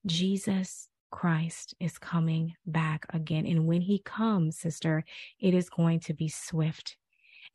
Jesus 0.05 0.87
Christ 1.11 1.73
is 1.79 1.97
coming 1.97 2.55
back 2.65 3.05
again. 3.13 3.45
And 3.45 3.65
when 3.65 3.81
he 3.81 3.99
comes, 3.99 4.57
sister, 4.57 5.03
it 5.39 5.53
is 5.53 5.69
going 5.69 5.99
to 6.01 6.13
be 6.13 6.27
swift. 6.27 6.97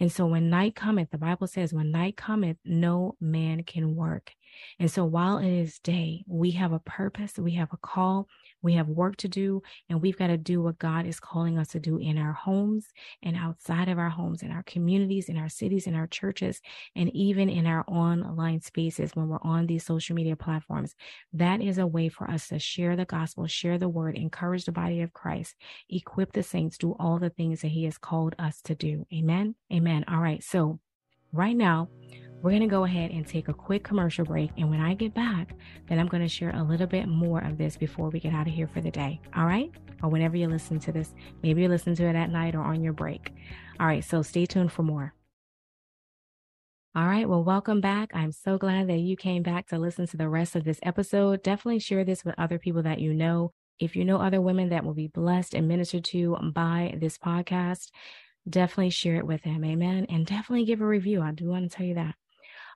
And 0.00 0.11
so 0.11 0.26
when 0.26 0.50
night 0.50 0.75
cometh, 0.75 1.11
the 1.11 1.18
Bible 1.18 1.47
says, 1.47 1.73
when 1.73 1.90
night 1.90 2.16
cometh, 2.16 2.56
no 2.64 3.14
man 3.21 3.62
can 3.62 3.94
work. 3.94 4.32
And 4.78 4.90
so 4.90 5.04
while 5.04 5.38
it 5.38 5.50
is 5.50 5.78
day, 5.78 6.25
we 6.26 6.52
have 6.52 6.73
a 6.73 6.78
purpose, 6.80 7.38
we 7.38 7.52
have 7.52 7.73
a 7.73 7.76
call, 7.76 8.28
we 8.62 8.75
have 8.75 8.88
work 8.88 9.16
to 9.16 9.28
do, 9.28 9.62
and 9.88 10.00
we've 10.00 10.16
got 10.16 10.28
to 10.28 10.37
do 10.37 10.62
what 10.62 10.78
God 10.78 11.06
is 11.06 11.21
calling 11.21 11.59
us 11.59 11.68
to 11.68 11.80
do 11.80 11.99
in 11.99 12.18
our 12.18 12.32
homes 12.32 12.88
and 13.23 13.37
outside 13.37 13.88
of 13.88 13.99
our 13.99 14.09
homes, 14.11 14.42
in 14.42 14.50
our 14.50 14.62
communities, 14.64 15.28
in 15.28 15.37
our 15.37 15.49
cities, 15.49 15.87
in 15.87 15.94
our 15.94 16.06
churches, 16.06 16.61
and 16.97 17.14
even 17.14 17.49
in 17.49 17.66
our 17.66 17.85
online 17.88 18.61
spaces 18.61 19.14
when 19.14 19.28
we're 19.28 19.38
on 19.42 19.66
these 19.66 19.85
social 19.85 20.14
media 20.14 20.37
platforms. 20.37 20.94
That 21.32 21.61
is 21.61 21.78
a 21.78 21.87
way 21.87 22.09
for 22.09 22.30
us 22.30 22.49
to 22.49 22.59
share 22.59 22.97
the 22.97 23.04
gospel, 23.04 23.47
share 23.47 23.78
the 23.78 23.88
word, 23.88 24.16
encourage 24.16 24.64
the 24.64 24.73
body 24.73 25.02
of 25.02 25.12
Christ, 25.12 25.56
equip 25.88 26.32
the 26.32 26.42
saints, 26.42 26.78
do 26.78 26.92
all 26.99 27.18
the 27.18 27.30
things 27.30 27.62
that 27.62 27.68
He 27.68 27.85
has 27.85 27.99
called 27.99 28.35
us 28.38 28.61
to 28.62 28.75
do. 28.75 29.06
Amen. 29.12 29.54
Amen. 29.73 30.04
All 30.09 30.21
right. 30.21 30.42
So, 30.42 30.80
right 31.32 31.56
now, 31.56 31.88
we're 32.42 32.50
going 32.50 32.62
to 32.62 32.66
go 32.66 32.84
ahead 32.84 33.12
and 33.12 33.25
take 33.25 33.46
a 33.46 33.54
quick 33.54 33.84
commercial 33.84 34.25
break. 34.25 34.50
And 34.56 34.68
when 34.68 34.80
I 34.80 34.94
get 34.94 35.14
back, 35.14 35.54
then 35.88 36.00
I'm 36.00 36.08
going 36.08 36.25
to 36.25 36.28
share 36.28 36.50
a 36.56 36.62
little 36.62 36.88
bit 36.88 37.06
more 37.06 37.40
of 37.40 37.56
this 37.56 37.76
before 37.76 38.11
we 38.11 38.18
get 38.18 38.34
out 38.34 38.49
of 38.49 38.52
here 38.52 38.66
for 38.66 38.80
the 38.80 38.90
day. 38.90 39.20
All 39.37 39.46
right? 39.46 39.70
Or 40.02 40.08
whenever 40.08 40.37
you 40.37 40.49
listen 40.49 40.80
to 40.80 40.92
this, 40.92 41.14
maybe 41.44 41.62
you 41.62 41.68
listen 41.68 41.94
to 41.94 42.04
it 42.04 42.16
at 42.16 42.30
night 42.30 42.56
or 42.56 42.62
on 42.62 42.82
your 42.82 42.92
break. 42.94 43.32
All 43.78 43.87
right. 43.87 44.04
So 44.04 44.22
stay 44.22 44.44
tuned 44.44 44.72
for 44.72 44.82
more. 44.82 45.14
All 46.96 47.06
right. 47.06 47.28
Well, 47.28 47.44
welcome 47.44 47.80
back. 47.80 48.11
I'm 48.12 48.32
so 48.32 48.58
glad 48.58 48.88
that 48.88 48.99
you 48.99 49.16
came 49.16 49.44
back 49.44 49.68
to 49.68 49.78
listen 49.78 50.08
to 50.08 50.16
the 50.16 50.28
rest 50.28 50.56
of 50.56 50.64
this 50.64 50.80
episode. 50.82 51.44
Definitely 51.44 51.78
share 51.78 52.04
this 52.04 52.25
with 52.25 52.34
other 52.38 52.58
people 52.58 52.82
that 52.82 53.00
you 53.00 53.14
know. 53.14 53.52
If 53.78 53.94
you 53.94 54.04
know 54.04 54.18
other 54.18 54.40
women 54.40 54.68
that 54.70 54.84
will 54.84 54.94
be 54.94 55.06
blessed 55.06 55.54
and 55.54 55.68
ministered 55.68 56.04
to 56.06 56.37
by 56.52 56.94
this 56.99 57.18
podcast, 57.18 57.90
definitely 58.49 58.90
share 58.90 59.16
it 59.16 59.26
with 59.26 59.42
them. 59.42 59.64
Amen. 59.64 60.06
And 60.08 60.26
definitely 60.26 60.64
give 60.64 60.80
a 60.80 60.87
review. 60.87 61.22
I 61.22 61.30
do 61.30 61.46
want 61.46 61.70
to 61.70 61.75
tell 61.75 61.87
you 61.87 61.94
that. 61.94 62.16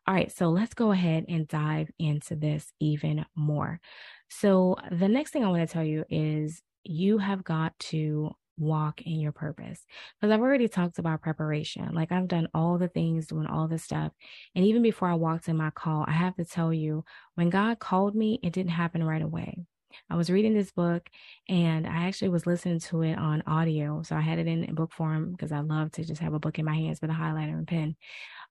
All 0.06 0.14
right, 0.14 0.30
so 0.30 0.50
let's 0.50 0.74
go 0.74 0.92
ahead 0.92 1.24
and 1.28 1.48
dive 1.48 1.90
into 1.98 2.36
this 2.36 2.72
even 2.80 3.26
more. 3.34 3.80
So, 4.28 4.76
the 4.90 5.08
next 5.08 5.32
thing 5.32 5.44
I 5.44 5.48
want 5.48 5.68
to 5.68 5.72
tell 5.72 5.84
you 5.84 6.04
is 6.08 6.62
you 6.84 7.18
have 7.18 7.42
got 7.42 7.76
to 7.80 8.30
walk 8.58 9.02
in 9.02 9.20
your 9.20 9.32
purpose. 9.32 9.84
Because 10.20 10.32
I've 10.32 10.40
already 10.40 10.68
talked 10.68 10.98
about 10.98 11.22
preparation. 11.22 11.92
Like 11.94 12.12
I've 12.12 12.28
done 12.28 12.48
all 12.54 12.78
the 12.78 12.88
things, 12.88 13.26
doing 13.26 13.46
all 13.46 13.68
the 13.68 13.78
stuff. 13.78 14.12
And 14.54 14.64
even 14.64 14.82
before 14.82 15.08
I 15.08 15.14
walked 15.14 15.48
in 15.48 15.56
my 15.56 15.70
call, 15.70 16.04
I 16.08 16.12
have 16.12 16.36
to 16.36 16.44
tell 16.44 16.72
you, 16.72 17.04
when 17.34 17.50
God 17.50 17.78
called 17.80 18.14
me, 18.14 18.38
it 18.42 18.52
didn't 18.52 18.70
happen 18.70 19.04
right 19.04 19.22
away. 19.22 19.66
I 20.10 20.16
was 20.16 20.30
reading 20.30 20.54
this 20.54 20.72
book 20.72 21.08
and 21.48 21.86
I 21.86 22.06
actually 22.06 22.28
was 22.28 22.46
listening 22.46 22.80
to 22.80 23.02
it 23.02 23.18
on 23.18 23.42
audio. 23.46 24.02
So 24.02 24.16
I 24.16 24.20
had 24.20 24.38
it 24.38 24.46
in 24.46 24.74
book 24.74 24.92
form 24.92 25.32
because 25.32 25.52
I 25.52 25.60
love 25.60 25.92
to 25.92 26.04
just 26.04 26.20
have 26.20 26.34
a 26.34 26.38
book 26.38 26.58
in 26.58 26.64
my 26.64 26.74
hands 26.74 27.00
with 27.00 27.10
a 27.10 27.14
highlighter 27.14 27.54
and 27.54 27.66
pen. 27.66 27.96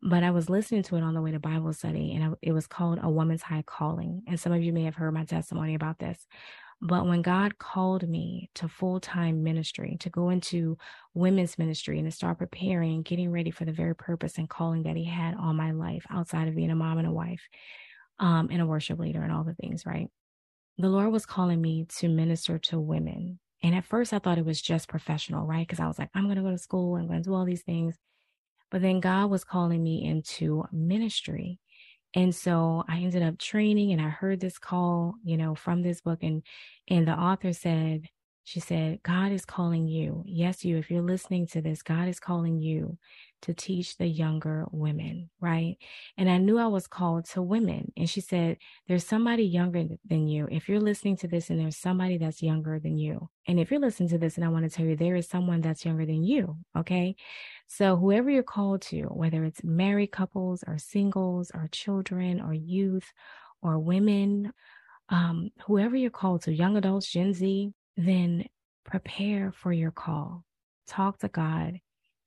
But 0.02 0.24
I 0.24 0.32
was 0.32 0.50
listening 0.50 0.84
to 0.84 0.96
it 0.98 1.04
on 1.04 1.14
the 1.14 1.22
way 1.22 1.32
to 1.32 1.40
Bible 1.40 1.74
study, 1.74 2.14
and 2.14 2.36
it 2.42 2.52
was 2.52 2.68
called 2.68 3.00
A 3.02 3.10
Woman's 3.10 3.42
High 3.42 3.64
Calling. 3.66 4.24
And 4.28 4.40
some 4.40 4.52
of 4.52 4.62
you 4.62 4.74
may 4.74 4.84
have 4.84 4.96
heard 4.96 5.14
my 5.14 5.24
testimony 5.24 5.74
about 5.74 6.00
this. 6.00 6.28
But 6.82 7.08
when 7.08 7.22
God 7.22 7.58
called 7.58 8.08
me 8.08 8.50
to 8.56 8.68
full 8.68 9.00
time 9.00 9.44
ministry, 9.44 9.98
to 10.02 10.10
go 10.10 10.30
into 10.30 10.78
women's 11.14 11.58
ministry 11.58 11.98
and 11.98 12.10
to 12.10 12.16
start 12.16 12.38
preparing, 12.38 13.02
getting 13.02 13.32
ready 13.32 13.50
for 13.50 13.66
the 13.66 13.72
very 13.72 13.96
purpose 13.96 14.38
and 14.38 14.50
calling 14.50 14.84
that 14.84 14.98
He 14.98 15.06
had 15.06 15.36
on 15.36 15.56
my 15.56 15.72
life 15.72 16.06
outside 16.10 16.48
of 16.48 16.56
being 16.56 16.72
a 16.72 16.76
mom 16.76 16.98
and 16.98 17.08
a 17.08 17.12
wife 17.12 17.42
um, 18.20 18.50
and 18.52 18.62
a 18.62 18.66
worship 18.66 19.00
leader 19.00 19.24
and 19.24 19.32
all 19.32 19.46
the 19.46 19.56
things, 19.56 19.86
right? 19.86 20.10
The 20.78 20.90
Lord 20.90 21.12
was 21.12 21.26
calling 21.26 21.62
me 21.62 21.86
to 22.00 22.10
minister 22.10 22.60
to 22.60 22.80
women. 22.80 23.40
And 23.64 23.74
at 23.76 23.86
first, 23.86 24.14
I 24.14 24.20
thought 24.20 24.38
it 24.38 24.46
was 24.46 24.62
just 24.62 24.90
professional, 24.90 25.46
right? 25.46 25.66
Because 25.66 25.80
I 25.80 25.88
was 25.88 25.98
like, 25.98 26.10
I'm 26.14 26.26
going 26.26 26.36
to 26.36 26.44
go 26.44 26.52
to 26.52 26.58
school, 26.58 26.96
I'm 26.96 27.08
going 27.08 27.24
to 27.24 27.30
do 27.30 27.34
all 27.34 27.46
these 27.46 27.64
things. 27.64 27.96
But 28.72 28.82
then 28.82 29.00
God 29.00 29.30
was 29.30 29.44
calling 29.44 29.82
me 29.82 30.04
into 30.04 30.66
ministry. 30.72 31.60
And 32.14 32.34
so 32.36 32.84
I 32.90 32.98
ended 32.98 33.24
up 33.24 33.38
training 33.38 33.92
and 33.92 34.02
I 34.02 34.10
heard 34.10 34.40
this 34.40 34.58
call, 34.58 35.16
you 35.24 35.38
know, 35.38 35.56
from 35.56 35.82
this 35.84 36.02
book 36.02 36.20
and 36.22 36.44
and 36.90 37.08
the 37.08 37.14
author 37.14 37.54
said, 37.54 38.10
she 38.46 38.60
said, 38.60 39.02
God 39.02 39.32
is 39.32 39.44
calling 39.44 39.88
you. 39.88 40.24
Yes, 40.24 40.64
you, 40.64 40.78
if 40.78 40.92
you're 40.92 41.02
listening 41.02 41.48
to 41.48 41.64
this, 41.64 41.82
God 41.82 42.08
is 42.08 42.20
calling 42.20 42.60
you 42.60 42.96
to 43.42 43.56
teach 43.56 43.98
the 43.98 44.06
younger 44.06 44.66
women, 44.72 45.32
right? 45.42 45.78
And 46.16 46.30
I 46.30 46.38
knew 46.38 46.60
I 46.60 46.68
was 46.68 46.86
called 46.86 47.26
to 47.30 47.42
women. 47.42 47.92
And 47.98 48.08
she 48.08 48.22
said, 48.22 48.58
There's 48.88 49.06
somebody 49.06 49.44
younger 49.44 49.86
than 50.08 50.28
you. 50.28 50.48
If 50.52 50.70
you're 50.70 50.80
listening 50.80 51.18
to 51.18 51.28
this 51.28 51.50
and 51.50 51.60
there's 51.60 51.76
somebody 51.78 52.20
that's 52.20 52.44
younger 52.44 52.80
than 52.80 53.00
you, 53.00 53.30
and 53.48 53.60
if 53.60 53.72
you're 53.72 53.80
listening 53.80 54.10
to 54.10 54.20
this 54.20 54.36
and 54.36 54.46
I 54.46 54.50
want 54.50 54.64
to 54.64 54.70
tell 54.70 54.86
you, 54.86 54.96
there 54.96 55.16
is 55.16 55.28
someone 55.28 55.62
that's 55.62 55.84
younger 55.84 56.06
than 56.06 56.24
you, 56.24 56.56
okay? 56.78 57.16
So, 57.66 57.96
whoever 57.98 58.30
you're 58.30 58.44
called 58.44 58.84
to, 58.84 59.06
whether 59.06 59.44
it's 59.44 59.64
married 59.64 60.12
couples 60.12 60.64
or 60.68 60.78
singles 60.78 61.52
or 61.52 61.68
children 61.72 62.40
or 62.40 62.54
youth 62.54 63.12
or 63.64 63.80
women, 63.80 64.54
um, 65.10 65.50
whoever 65.66 65.96
you're 65.96 66.12
called 66.12 66.44
to, 66.44 66.54
young 66.54 66.78
adults, 66.78 67.12
Gen 67.12 67.34
Z, 67.34 67.74
then 67.98 68.46
prepare 68.84 69.52
for 69.52 69.72
your 69.72 69.92
call. 69.92 70.44
Talk 70.88 71.20
to 71.20 71.28
God 71.28 71.80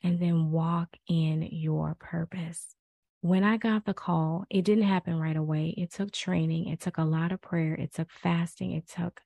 and 0.03 0.21
then 0.21 0.51
walk 0.51 0.89
in 1.09 1.43
your 1.43 1.97
purpose. 1.99 2.75
When 3.21 3.43
I 3.43 3.57
got 3.57 3.85
the 3.85 3.95
call, 3.95 4.45
it 4.49 4.65
didn't 4.65 4.85
happen 4.85 5.19
right 5.19 5.37
away. 5.37 5.75
It 5.77 5.93
took 5.93 6.13
training, 6.13 6.69
it 6.69 6.81
took 6.81 6.99
a 6.99 7.05
lot 7.05 7.33
of 7.33 7.41
prayer, 7.41 7.75
it 7.75 7.93
took 7.93 8.11
fasting, 8.11 8.73
it 8.73 8.89
took 8.89 9.21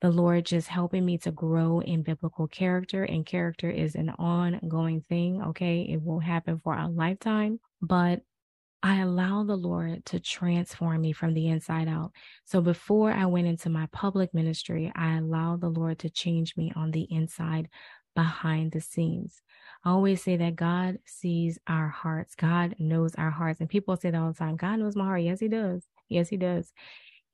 the 0.00 0.10
Lord 0.10 0.44
just 0.46 0.68
helping 0.68 1.04
me 1.04 1.18
to 1.18 1.30
grow 1.30 1.80
in 1.80 2.02
biblical 2.02 2.48
character. 2.48 3.04
And 3.04 3.24
character 3.24 3.70
is 3.70 3.94
an 3.94 4.10
ongoing 4.10 5.02
thing, 5.02 5.42
okay? 5.42 5.82
It 5.82 6.00
won't 6.00 6.24
happen 6.24 6.60
for 6.62 6.74
a 6.74 6.88
lifetime, 6.88 7.60
but 7.80 8.22
I 8.84 9.00
allow 9.00 9.44
the 9.44 9.56
Lord 9.56 10.04
to 10.06 10.20
transform 10.20 11.00
me 11.00 11.12
from 11.12 11.32
the 11.32 11.48
inside 11.48 11.88
out. 11.88 12.12
So 12.44 12.60
before 12.60 13.10
I 13.10 13.24
went 13.24 13.46
into 13.46 13.70
my 13.70 13.86
public 13.92 14.34
ministry, 14.34 14.92
I 14.94 15.16
allowed 15.16 15.62
the 15.62 15.70
Lord 15.70 16.00
to 16.00 16.10
change 16.10 16.54
me 16.54 16.70
on 16.76 16.90
the 16.90 17.08
inside 17.10 17.70
behind 18.14 18.72
the 18.72 18.82
scenes. 18.82 19.40
I 19.86 19.90
always 19.90 20.22
say 20.22 20.36
that 20.36 20.56
God 20.56 20.98
sees 21.06 21.58
our 21.66 21.88
hearts. 21.88 22.34
God 22.34 22.74
knows 22.78 23.14
our 23.14 23.30
hearts. 23.30 23.60
And 23.60 23.70
people 23.70 23.96
say 23.96 24.10
that 24.10 24.20
all 24.20 24.32
the 24.32 24.38
time. 24.38 24.56
God 24.56 24.78
knows 24.80 24.96
my 24.96 25.04
heart. 25.04 25.22
Yes, 25.22 25.40
he 25.40 25.48
does. 25.48 25.86
Yes, 26.10 26.28
he 26.28 26.36
does. 26.36 26.70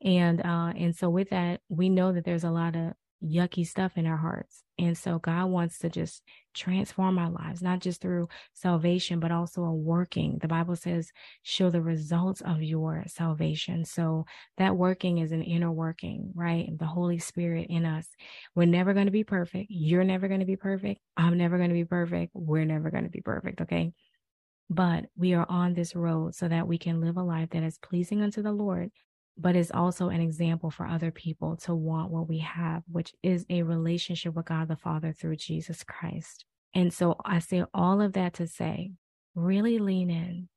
And 0.04 0.40
uh 0.40 0.73
and 0.76 0.95
so 0.95 1.11
with 1.11 1.30
that, 1.30 1.62
we 1.69 1.88
know 1.88 2.12
that 2.12 2.25
there's 2.25 2.45
a 2.45 2.50
lot 2.52 2.76
of 2.76 2.92
yucky 3.22 3.66
stuff 3.66 3.92
in 3.96 4.06
our 4.06 4.16
hearts. 4.16 4.62
And 4.78 4.96
so 4.96 5.18
God 5.18 5.46
wants 5.46 5.78
to 5.80 5.90
just 5.90 6.22
transform 6.54 7.18
our 7.18 7.30
lives, 7.30 7.60
not 7.60 7.80
just 7.80 8.00
through 8.00 8.28
salvation, 8.54 9.20
but 9.20 9.30
also 9.30 9.62
a 9.62 9.72
working. 9.72 10.38
The 10.40 10.48
Bible 10.48 10.74
says, 10.76 11.10
show 11.42 11.70
the 11.70 11.82
results 11.82 12.40
of 12.40 12.62
your 12.62 13.04
salvation. 13.06 13.84
So 13.84 14.24
that 14.56 14.76
working 14.76 15.18
is 15.18 15.32
an 15.32 15.42
inner 15.42 15.70
working, 15.70 16.32
right? 16.34 16.68
The 16.78 16.86
Holy 16.86 17.18
Spirit 17.18 17.66
in 17.68 17.84
us. 17.84 18.08
We're 18.54 18.66
never 18.66 18.94
going 18.94 19.06
to 19.06 19.12
be 19.12 19.24
perfect. 19.24 19.66
You're 19.68 20.04
never 20.04 20.28
going 20.28 20.40
to 20.40 20.46
be 20.46 20.56
perfect. 20.56 21.00
I'm 21.16 21.36
never 21.36 21.58
going 21.58 21.70
to 21.70 21.74
be 21.74 21.84
perfect. 21.84 22.32
We're 22.34 22.64
never 22.64 22.90
going 22.90 23.04
to 23.04 23.10
be 23.10 23.20
perfect. 23.20 23.60
Okay. 23.60 23.92
But 24.70 25.06
we 25.16 25.34
are 25.34 25.46
on 25.48 25.74
this 25.74 25.96
road 25.96 26.34
so 26.36 26.46
that 26.48 26.68
we 26.68 26.78
can 26.78 27.00
live 27.00 27.16
a 27.16 27.22
life 27.22 27.50
that 27.50 27.64
is 27.64 27.76
pleasing 27.78 28.22
unto 28.22 28.40
the 28.40 28.52
Lord, 28.52 28.90
but 29.40 29.56
is 29.56 29.70
also 29.70 30.11
an 30.11 30.20
example 30.20 30.70
for 30.70 30.87
other 30.87 31.11
people 31.11 31.56
to 31.56 31.75
want 31.75 32.11
what 32.11 32.28
we 32.28 32.38
have, 32.38 32.82
which 32.90 33.14
is 33.23 33.47
a 33.49 33.62
relationship 33.62 34.35
with 34.35 34.47
God 34.47 34.68
the 34.68 34.76
Father 34.76 35.12
through 35.12 35.37
Jesus 35.37 35.82
Christ. 35.82 36.44
And 36.75 36.92
so 36.92 37.16
I 37.25 37.38
say 37.38 37.64
all 37.73 38.02
of 38.02 38.12
that 38.12 38.35
to 38.35 38.47
say, 38.47 38.92
really 39.35 39.78
lean 39.78 40.11
in 40.11 40.49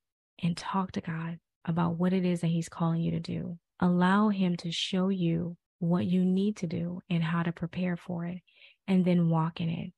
and 0.42 0.58
talk 0.58 0.92
to 0.94 1.02
God 1.02 1.40
about 1.66 1.98
what 1.98 2.12
it 2.12 2.26
is 2.26 2.42
that 2.42 2.48
He's 2.48 2.68
calling 2.68 3.02
you 3.02 3.12
to 3.12 3.20
do. 3.20 3.58
Allow 3.80 4.30
Him 4.30 4.58
to 4.58 4.72
show 4.72 5.08
you 5.08 5.56
what 5.80 6.06
you 6.06 6.26
need 6.26 6.58
to 6.58 6.68
do 6.68 7.02
and 7.10 7.24
how 7.24 7.44
to 7.44 7.52
prepare 7.52 7.96
for 7.96 8.26
it, 8.26 8.40
and 8.88 9.06
then 9.06 9.30
walk 9.30 9.62
in 9.62 9.70
it. 9.70 9.94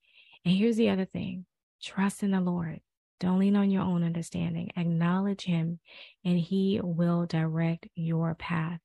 And 0.46 0.56
here's 0.56 0.78
the 0.78 0.90
other 0.90 1.06
thing 1.06 1.46
trust 1.82 2.22
in 2.24 2.32
the 2.32 2.42
Lord. 2.42 2.82
Don't 3.20 3.40
lean 3.40 3.56
on 3.56 3.72
your 3.72 3.84
own 3.84 4.04
understanding. 4.04 4.72
Acknowledge 4.76 5.44
Him, 5.44 5.80
and 6.24 6.38
He 6.38 6.80
will 6.84 7.26
direct 7.26 7.88
your 7.96 8.36
path. 8.36 8.80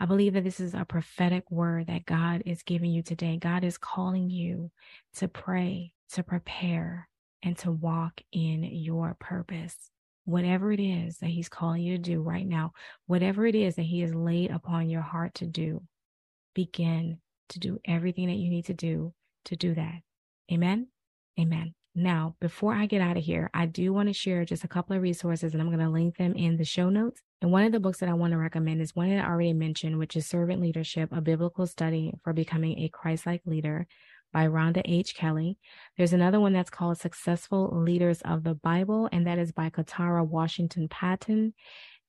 I 0.00 0.06
believe 0.06 0.32
that 0.34 0.44
this 0.44 0.60
is 0.60 0.74
a 0.74 0.84
prophetic 0.84 1.50
word 1.50 1.86
that 1.86 2.06
God 2.06 2.42
is 2.46 2.62
giving 2.62 2.90
you 2.90 3.02
today. 3.02 3.36
God 3.36 3.62
is 3.62 3.78
calling 3.78 4.30
you 4.30 4.70
to 5.16 5.28
pray, 5.28 5.92
to 6.12 6.22
prepare 6.22 7.08
and 7.42 7.56
to 7.58 7.70
walk 7.70 8.20
in 8.32 8.64
your 8.64 9.16
purpose. 9.20 9.76
Whatever 10.24 10.72
it 10.72 10.80
is 10.80 11.18
that 11.18 11.28
He's 11.28 11.50
calling 11.50 11.82
you 11.82 11.96
to 11.96 12.02
do 12.02 12.22
right 12.22 12.46
now, 12.46 12.72
whatever 13.06 13.46
it 13.46 13.54
is 13.54 13.76
that 13.76 13.82
He 13.82 14.00
has 14.00 14.14
laid 14.14 14.50
upon 14.50 14.88
your 14.88 15.02
heart 15.02 15.34
to 15.34 15.46
do, 15.46 15.82
begin 16.54 17.18
to 17.50 17.58
do 17.58 17.78
everything 17.84 18.28
that 18.28 18.36
you 18.36 18.50
need 18.50 18.64
to 18.66 18.74
do 18.74 19.12
to 19.44 19.56
do 19.56 19.74
that. 19.74 20.00
Amen. 20.50 20.88
Amen. 21.38 21.74
Now, 21.94 22.34
before 22.40 22.74
I 22.74 22.86
get 22.86 23.00
out 23.00 23.16
of 23.16 23.22
here, 23.22 23.50
I 23.54 23.66
do 23.66 23.92
want 23.92 24.08
to 24.08 24.12
share 24.12 24.44
just 24.44 24.64
a 24.64 24.68
couple 24.68 24.96
of 24.96 25.02
resources 25.02 25.52
and 25.52 25.62
I'm 25.62 25.68
going 25.68 25.78
to 25.78 25.88
link 25.88 26.16
them 26.16 26.34
in 26.34 26.56
the 26.56 26.64
show 26.64 26.90
notes. 26.90 27.22
And 27.40 27.52
one 27.52 27.64
of 27.64 27.72
the 27.72 27.78
books 27.78 27.98
that 27.98 28.08
I 28.08 28.14
want 28.14 28.32
to 28.32 28.38
recommend 28.38 28.80
is 28.80 28.96
one 28.96 29.10
that 29.10 29.24
I 29.24 29.28
already 29.28 29.52
mentioned, 29.52 29.98
which 29.98 30.16
is 30.16 30.26
Servant 30.26 30.60
Leadership, 30.60 31.10
a 31.12 31.20
biblical 31.20 31.66
study 31.66 32.12
for 32.24 32.32
becoming 32.32 32.80
a 32.80 32.88
Christ 32.88 33.26
like 33.26 33.42
leader 33.46 33.86
by 34.32 34.48
Rhonda 34.48 34.82
H. 34.84 35.14
Kelley. 35.14 35.56
There's 35.96 36.12
another 36.12 36.40
one 36.40 36.52
that's 36.52 36.68
called 36.68 36.98
Successful 36.98 37.70
Leaders 37.72 38.20
of 38.22 38.42
the 38.42 38.54
Bible, 38.54 39.08
and 39.12 39.24
that 39.28 39.38
is 39.38 39.52
by 39.52 39.70
Katara 39.70 40.26
Washington 40.26 40.88
Patton. 40.88 41.54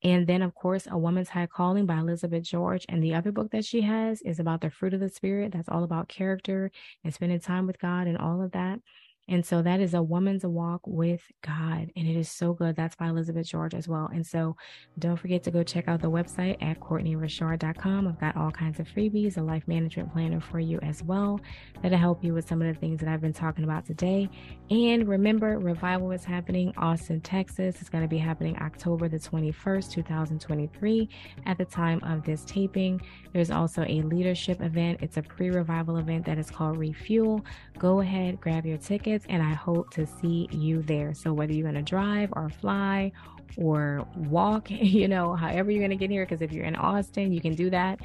And 0.04 0.26
then, 0.26 0.42
of 0.42 0.56
course, 0.56 0.88
A 0.90 0.98
Woman's 0.98 1.30
High 1.30 1.48
Calling 1.48 1.86
by 1.86 1.98
Elizabeth 1.98 2.44
George. 2.44 2.86
And 2.90 3.04
the 3.04 3.14
other 3.14 3.32
book 3.32 3.52
that 3.52 3.66
she 3.66 3.82
has 3.82 4.22
is 4.24 4.40
about 4.40 4.62
the 4.62 4.70
fruit 4.70 4.94
of 4.94 5.00
the 5.00 5.10
Spirit. 5.10 5.52
That's 5.52 5.70
all 5.70 5.84
about 5.84 6.10
character 6.10 6.72
and 7.04 7.14
spending 7.14 7.40
time 7.40 7.68
with 7.68 7.80
God 7.80 8.08
and 8.08 8.18
all 8.18 8.42
of 8.42 8.52
that. 8.52 8.80
And 9.28 9.44
so 9.46 9.62
that 9.64 9.80
is 9.80 9.94
a 9.94 10.04
woman's 10.04 10.46
walk 10.46 10.82
with 10.86 11.22
God. 11.42 11.92
And 11.96 12.08
it 12.08 12.16
is 12.16 12.30
so 12.30 12.54
good. 12.54 12.76
That's 12.76 12.96
by 12.96 13.08
Elizabeth 13.08 13.48
George 13.48 13.74
as 13.74 13.88
well. 13.88 14.10
And 14.14 14.26
so 14.26 14.56
don't 15.00 15.18
forget 15.18 15.44
to 15.44 15.52
go 15.52 15.64
check 15.64 15.88
out 15.88 16.02
the 16.02 16.12
website 16.12 16.62
at 16.62 16.80
CourtnayeRichard.com. 16.80 18.08
I've 18.08 18.20
got 18.20 18.38
all 18.38 18.52
kinds 18.52 18.80
of 18.80 18.88
freebies, 18.88 19.38
a 19.38 19.42
life 19.42 19.68
management 19.68 20.14
planner 20.14 20.40
for 20.40 20.60
you 20.60 20.80
as 20.82 21.02
well 21.02 21.40
that'll 21.82 21.98
help 21.98 22.24
you 22.24 22.34
with 22.34 22.48
some 22.48 22.62
of 22.62 22.68
the 22.68 22.80
things 22.80 23.00
that 23.00 23.10
I've 23.10 23.22
been 23.22 23.34
talking 23.34 23.64
about 23.64 23.86
today. 23.86 24.30
And 24.70 25.08
remember, 25.08 25.58
revival 25.58 26.12
is 26.12 26.24
happening 26.24 26.72
Austin, 26.78 27.22
Texas. 27.22 27.78
It's 27.82 27.90
going 27.90 28.04
to 28.04 28.08
be 28.08 28.20
happening 28.20 28.58
October 28.58 29.10
the 29.10 29.18
21st, 29.18 29.92
2023 29.92 31.10
at 31.48 31.58
the 31.58 31.66
time 31.66 32.00
of 32.04 32.24
this 32.24 32.46
taping. 32.46 33.02
There's 33.34 33.52
also 33.52 33.84
a 33.84 34.02
leadership 34.02 34.62
event. 34.62 35.00
It's 35.02 35.18
a 35.18 35.22
pre-revival 35.22 35.98
event 35.98 36.26
that 36.26 36.38
is 36.38 36.52
called 36.52 36.78
Refuel. 36.78 37.44
Go 37.78 38.02
ahead, 38.02 38.40
grab 38.40 38.66
your 38.66 38.78
ticket 38.78 39.15
tickets, 39.16 39.26
and 39.30 39.42
I 39.42 39.54
hope 39.54 39.92
to 39.92 40.06
see 40.06 40.48
you 40.52 40.82
there. 40.82 41.14
So, 41.14 41.34
whether 41.34 41.54
you're 41.54 41.70
going 41.70 41.84
to 41.84 41.90
drive 41.90 42.30
or 42.34 42.50
fly 42.50 43.12
or 43.58 44.08
walk, 44.16 44.68
you 44.70 45.08
know, 45.08 45.36
however 45.36 45.72
you're 45.72 45.82
going 45.82 45.92
to 45.92 45.96
get 45.98 46.12
here, 46.12 46.26
because 46.26 46.42
if 46.42 46.52
you're 46.52 46.66
in 46.66 46.76
Austin, 46.76 47.32
you 47.32 47.42
can 47.42 47.56
do 47.56 47.70
that. 47.70 48.00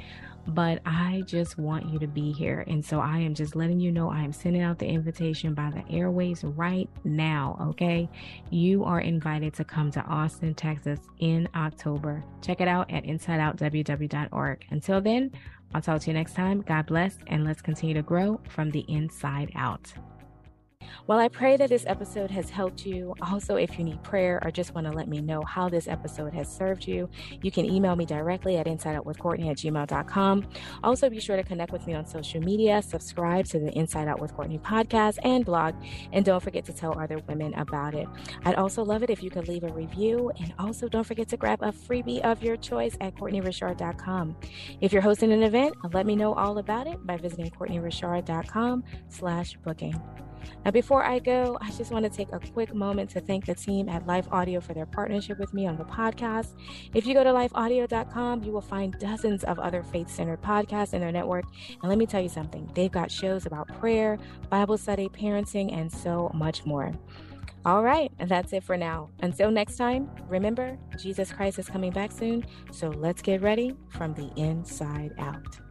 But 0.47 0.81
I 0.87 1.21
just 1.27 1.59
want 1.59 1.87
you 1.87 1.99
to 1.99 2.07
be 2.07 2.31
here. 2.31 2.63
And 2.65 2.83
so 2.83 2.99
I 2.99 3.19
am 3.19 3.35
just 3.35 3.55
letting 3.55 3.79
you 3.79 3.91
know 3.91 4.09
I 4.09 4.23
am 4.23 4.33
sending 4.33 4.63
out 4.63 4.79
the 4.79 4.87
invitation 4.87 5.53
by 5.53 5.69
the 5.69 5.83
airways 5.95 6.43
right 6.43 6.89
now. 7.03 7.63
Okay. 7.69 8.09
You 8.49 8.83
are 8.83 9.01
invited 9.01 9.53
to 9.53 9.63
come 9.63 9.91
to 9.91 10.01
Austin, 10.01 10.55
Texas 10.55 10.99
in 11.19 11.47
October. 11.55 12.23
Check 12.41 12.59
it 12.59 12.67
out 12.67 12.89
at 12.89 13.03
insideoutww.org. 13.03 14.65
Until 14.71 14.99
then, 14.99 15.31
I'll 15.75 15.81
talk 15.81 16.01
to 16.01 16.07
you 16.07 16.15
next 16.15 16.33
time. 16.33 16.61
God 16.61 16.87
bless, 16.87 17.19
and 17.27 17.45
let's 17.45 17.61
continue 17.61 17.93
to 17.93 18.01
grow 18.01 18.41
from 18.49 18.71
the 18.71 18.83
inside 18.87 19.51
out. 19.55 19.93
Well, 21.07 21.19
I 21.19 21.27
pray 21.27 21.57
that 21.57 21.69
this 21.69 21.85
episode 21.87 22.31
has 22.31 22.49
helped 22.49 22.85
you. 22.85 23.15
Also, 23.21 23.55
if 23.55 23.77
you 23.77 23.83
need 23.83 24.01
prayer 24.03 24.39
or 24.43 24.51
just 24.51 24.73
want 24.73 24.87
to 24.87 24.93
let 24.93 25.07
me 25.07 25.21
know 25.21 25.41
how 25.43 25.69
this 25.69 25.87
episode 25.87 26.33
has 26.33 26.53
served 26.53 26.87
you, 26.87 27.09
you 27.41 27.51
can 27.51 27.65
email 27.65 27.95
me 27.95 28.05
directly 28.05 28.57
at 28.57 28.67
insideoutwithcourtnaye 28.67 29.49
at 29.49 29.57
gmail.com. 29.57 30.47
Also, 30.83 31.09
be 31.09 31.19
sure 31.19 31.35
to 31.35 31.43
connect 31.43 31.71
with 31.71 31.85
me 31.87 31.93
on 31.93 32.05
social 32.05 32.41
media, 32.41 32.81
subscribe 32.81 33.45
to 33.45 33.59
the 33.59 33.71
Inside 33.77 34.07
Out 34.07 34.19
with 34.19 34.33
Courtnaye 34.33 34.61
podcast 34.61 35.17
and 35.23 35.45
blog, 35.45 35.75
and 36.11 36.25
don't 36.25 36.41
forget 36.41 36.65
to 36.65 36.73
tell 36.73 36.97
other 36.99 37.19
women 37.27 37.53
about 37.55 37.93
it. 37.93 38.07
I'd 38.45 38.55
also 38.55 38.83
love 38.83 39.03
it 39.03 39.09
if 39.09 39.23
you 39.23 39.29
could 39.29 39.47
leave 39.47 39.63
a 39.63 39.73
review, 39.73 40.31
and 40.39 40.53
also 40.59 40.87
don't 40.87 41.05
forget 41.05 41.27
to 41.29 41.37
grab 41.37 41.61
a 41.61 41.71
freebie 41.71 42.21
of 42.21 42.43
your 42.43 42.57
choice 42.57 42.97
at 43.01 43.15
CourtnayeRichard.com. 43.15 44.35
If 44.81 44.93
you're 44.93 45.01
hosting 45.01 45.31
an 45.31 45.43
event, 45.43 45.75
let 45.93 46.05
me 46.05 46.15
know 46.15 46.33
all 46.33 46.57
about 46.57 46.87
it 46.87 47.05
by 47.05 47.17
visiting 47.17 47.49
CourtnayeRichard.com 47.51 48.83
slash 49.09 49.57
booking. 49.63 49.99
Now, 50.65 50.71
before 50.71 51.03
I 51.03 51.19
go, 51.19 51.57
I 51.61 51.71
just 51.71 51.91
want 51.91 52.03
to 52.05 52.09
take 52.09 52.31
a 52.31 52.39
quick 52.39 52.73
moment 52.73 53.09
to 53.11 53.21
thank 53.21 53.45
the 53.45 53.55
team 53.55 53.89
at 53.89 54.05
Life 54.05 54.27
Audio 54.31 54.59
for 54.59 54.73
their 54.73 54.85
partnership 54.85 55.39
with 55.39 55.53
me 55.53 55.67
on 55.67 55.77
the 55.77 55.85
podcast. 55.85 56.53
If 56.93 57.05
you 57.05 57.13
go 57.13 57.23
to 57.23 57.31
lifeaudio.com, 57.31 58.43
you 58.43 58.51
will 58.51 58.61
find 58.61 58.97
dozens 58.99 59.43
of 59.43 59.59
other 59.59 59.83
faith 59.83 60.09
centered 60.09 60.41
podcasts 60.41 60.93
in 60.93 61.01
their 61.01 61.11
network. 61.11 61.45
And 61.81 61.89
let 61.89 61.97
me 61.97 62.05
tell 62.05 62.21
you 62.21 62.29
something 62.29 62.69
they've 62.73 62.91
got 62.91 63.11
shows 63.11 63.45
about 63.45 63.67
prayer, 63.79 64.17
Bible 64.49 64.77
study, 64.77 65.09
parenting, 65.09 65.73
and 65.73 65.91
so 65.91 66.31
much 66.33 66.65
more. 66.65 66.93
All 67.63 67.83
right, 67.83 68.11
and 68.17 68.27
that's 68.27 68.53
it 68.53 68.63
for 68.63 68.75
now. 68.75 69.09
Until 69.19 69.51
next 69.51 69.75
time, 69.77 70.09
remember, 70.27 70.79
Jesus 70.97 71.31
Christ 71.31 71.59
is 71.59 71.67
coming 71.67 71.91
back 71.91 72.11
soon, 72.11 72.43
so 72.71 72.89
let's 72.89 73.21
get 73.21 73.41
ready 73.41 73.75
from 73.89 74.15
the 74.15 74.31
inside 74.35 75.11
out. 75.19 75.70